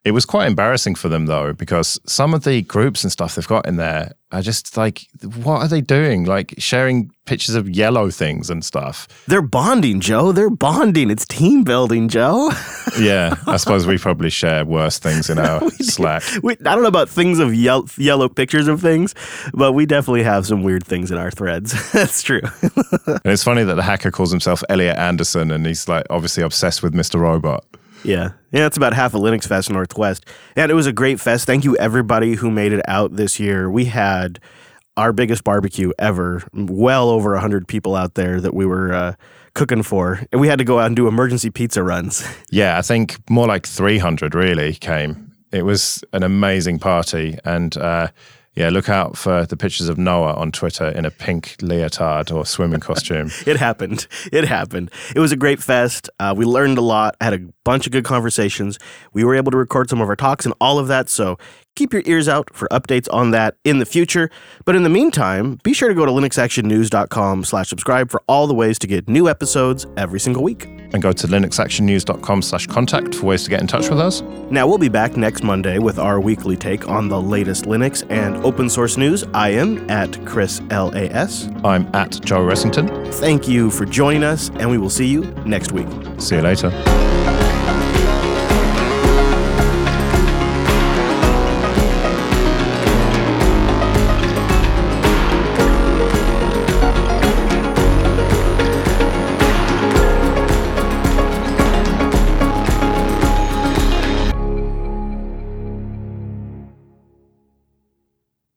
It 0.04 0.12
was 0.12 0.24
quite 0.24 0.46
embarrassing 0.46 0.94
for 0.94 1.08
them 1.08 1.26
though, 1.26 1.52
because 1.52 2.00
some 2.06 2.32
of 2.32 2.44
the 2.44 2.62
groups 2.62 3.02
and 3.04 3.12
stuff 3.12 3.34
they've 3.34 3.46
got 3.46 3.66
in 3.66 3.76
there 3.76 4.12
are 4.32 4.42
just 4.42 4.76
like, 4.76 5.06
what 5.42 5.60
are 5.60 5.68
they 5.68 5.80
doing? 5.80 6.24
Like 6.24 6.54
sharing 6.58 7.10
pictures 7.26 7.54
of 7.54 7.68
yellow 7.68 8.10
things 8.10 8.48
and 8.48 8.64
stuff. 8.64 9.08
They're 9.26 9.42
bonding, 9.42 10.00
Joe. 10.00 10.32
They're 10.32 10.50
bonding. 10.50 11.10
It's 11.10 11.26
team 11.26 11.64
building, 11.64 12.08
Joe. 12.08 12.50
yeah, 12.98 13.34
I 13.46 13.56
suppose 13.56 13.86
we 13.86 13.98
probably 13.98 14.30
share 14.30 14.64
worse 14.64 14.98
things 14.98 15.30
in 15.30 15.38
our 15.38 15.68
Slack. 15.80 16.22
We, 16.42 16.54
I 16.54 16.74
don't 16.74 16.82
know 16.82 16.88
about 16.88 17.08
things 17.08 17.38
of 17.38 17.54
yellow, 17.54 17.86
yellow 17.96 18.28
pictures 18.28 18.68
of 18.68 18.80
things, 18.80 19.14
but 19.52 19.72
we 19.72 19.84
definitely 19.84 20.22
have 20.22 20.46
some 20.46 20.62
weird 20.62 20.84
things 20.84 21.10
in 21.10 21.18
our 21.18 21.30
threads. 21.30 21.92
That's 21.92 22.22
true. 22.22 22.40
and 22.62 23.20
it's 23.24 23.44
funny 23.44 23.64
that 23.64 23.74
the 23.74 23.82
hacker 23.82 24.10
calls 24.10 24.30
himself 24.30 24.62
Elliot 24.68 24.96
Anderson 24.96 25.50
and 25.50 25.66
he's 25.66 25.88
like 25.88 26.06
obviously 26.10 26.42
obsessed 26.42 26.82
with 26.82 26.94
Mr. 26.94 27.20
Robot. 27.20 27.64
Yeah. 28.04 28.30
Yeah, 28.52 28.66
it's 28.66 28.76
about 28.76 28.94
half 28.94 29.14
a 29.14 29.18
Linux 29.18 29.46
Fest 29.46 29.70
Northwest. 29.70 30.26
And 30.56 30.70
it 30.70 30.74
was 30.74 30.86
a 30.86 30.92
great 30.92 31.20
fest. 31.20 31.46
Thank 31.46 31.64
you, 31.64 31.76
everybody 31.76 32.34
who 32.34 32.50
made 32.50 32.72
it 32.72 32.82
out 32.88 33.16
this 33.16 33.38
year. 33.38 33.70
We 33.70 33.86
had 33.86 34.40
our 34.96 35.12
biggest 35.12 35.44
barbecue 35.44 35.92
ever, 35.98 36.42
well 36.52 37.08
over 37.08 37.32
100 37.32 37.68
people 37.68 37.94
out 37.94 38.14
there 38.14 38.40
that 38.40 38.54
we 38.54 38.66
were 38.66 38.92
uh, 38.92 39.14
cooking 39.54 39.82
for. 39.82 40.20
And 40.32 40.40
we 40.40 40.48
had 40.48 40.58
to 40.58 40.64
go 40.64 40.78
out 40.78 40.86
and 40.86 40.96
do 40.96 41.08
emergency 41.08 41.50
pizza 41.50 41.82
runs. 41.82 42.26
Yeah, 42.52 42.78
I 42.78 42.82
think 42.82 43.18
more 43.30 43.46
like 43.46 43.64
300 43.66 44.34
really 44.34 44.74
came. 44.74 45.32
It 45.52 45.62
was 45.64 46.02
an 46.12 46.24
amazing 46.24 46.80
party. 46.80 47.38
And, 47.44 47.76
uh, 47.76 48.08
yeah, 48.54 48.68
look 48.68 48.88
out 48.88 49.16
for 49.16 49.46
the 49.46 49.56
pictures 49.56 49.88
of 49.88 49.96
Noah 49.96 50.34
on 50.34 50.50
Twitter 50.50 50.88
in 50.88 51.04
a 51.04 51.10
pink 51.10 51.56
leotard 51.62 52.32
or 52.32 52.44
swimming 52.44 52.80
costume. 52.80 53.30
it 53.46 53.56
happened. 53.56 54.08
It 54.32 54.44
happened. 54.44 54.90
It 55.14 55.20
was 55.20 55.30
a 55.30 55.36
great 55.36 55.62
fest. 55.62 56.10
Uh, 56.18 56.34
we 56.36 56.44
learned 56.44 56.76
a 56.76 56.80
lot, 56.82 57.16
had 57.20 57.32
a 57.32 57.38
bunch 57.64 57.86
of 57.86 57.92
good 57.92 58.04
conversations. 58.04 58.78
We 59.12 59.22
were 59.22 59.36
able 59.36 59.52
to 59.52 59.56
record 59.56 59.88
some 59.88 60.00
of 60.00 60.08
our 60.08 60.16
talks 60.16 60.44
and 60.44 60.54
all 60.60 60.80
of 60.80 60.88
that. 60.88 61.08
So 61.08 61.38
keep 61.76 61.92
your 61.92 62.02
ears 62.06 62.28
out 62.28 62.52
for 62.52 62.66
updates 62.68 63.08
on 63.12 63.30
that 63.30 63.56
in 63.64 63.78
the 63.78 63.86
future. 63.86 64.30
But 64.64 64.74
in 64.74 64.82
the 64.82 64.90
meantime, 64.90 65.60
be 65.62 65.72
sure 65.72 65.88
to 65.88 65.94
go 65.94 66.04
to 66.04 66.12
linuxactionnews.com 66.12 67.44
slash 67.44 67.68
subscribe 67.68 68.10
for 68.10 68.20
all 68.26 68.48
the 68.48 68.54
ways 68.54 68.78
to 68.80 68.88
get 68.88 69.08
new 69.08 69.28
episodes 69.28 69.86
every 69.96 70.18
single 70.18 70.42
week. 70.42 70.68
And 70.92 71.02
go 71.02 71.12
to 71.12 71.26
linuxactionnews.com 71.26 72.42
slash 72.42 72.66
contact 72.66 73.14
for 73.14 73.26
ways 73.26 73.44
to 73.44 73.50
get 73.50 73.60
in 73.60 73.66
touch 73.66 73.88
with 73.88 74.00
us. 74.00 74.22
Now, 74.50 74.66
we'll 74.66 74.78
be 74.78 74.88
back 74.88 75.16
next 75.16 75.42
Monday 75.42 75.78
with 75.78 75.98
our 75.98 76.20
weekly 76.20 76.56
take 76.56 76.88
on 76.88 77.08
the 77.08 77.20
latest 77.20 77.64
Linux 77.64 78.04
and 78.10 78.36
open 78.44 78.68
source 78.68 78.96
news. 78.96 79.24
I 79.34 79.50
am 79.50 79.88
at 79.90 80.24
Chris 80.26 80.60
LAS. 80.70 81.48
I'm 81.64 81.88
at 81.94 82.20
Joe 82.24 82.40
Ressington. 82.40 83.12
Thank 83.14 83.48
you 83.48 83.70
for 83.70 83.84
joining 83.84 84.24
us, 84.24 84.50
and 84.54 84.70
we 84.70 84.78
will 84.78 84.90
see 84.90 85.06
you 85.06 85.22
next 85.44 85.72
week. 85.72 85.88
See 86.18 86.36
you 86.36 86.42
later. 86.42 87.39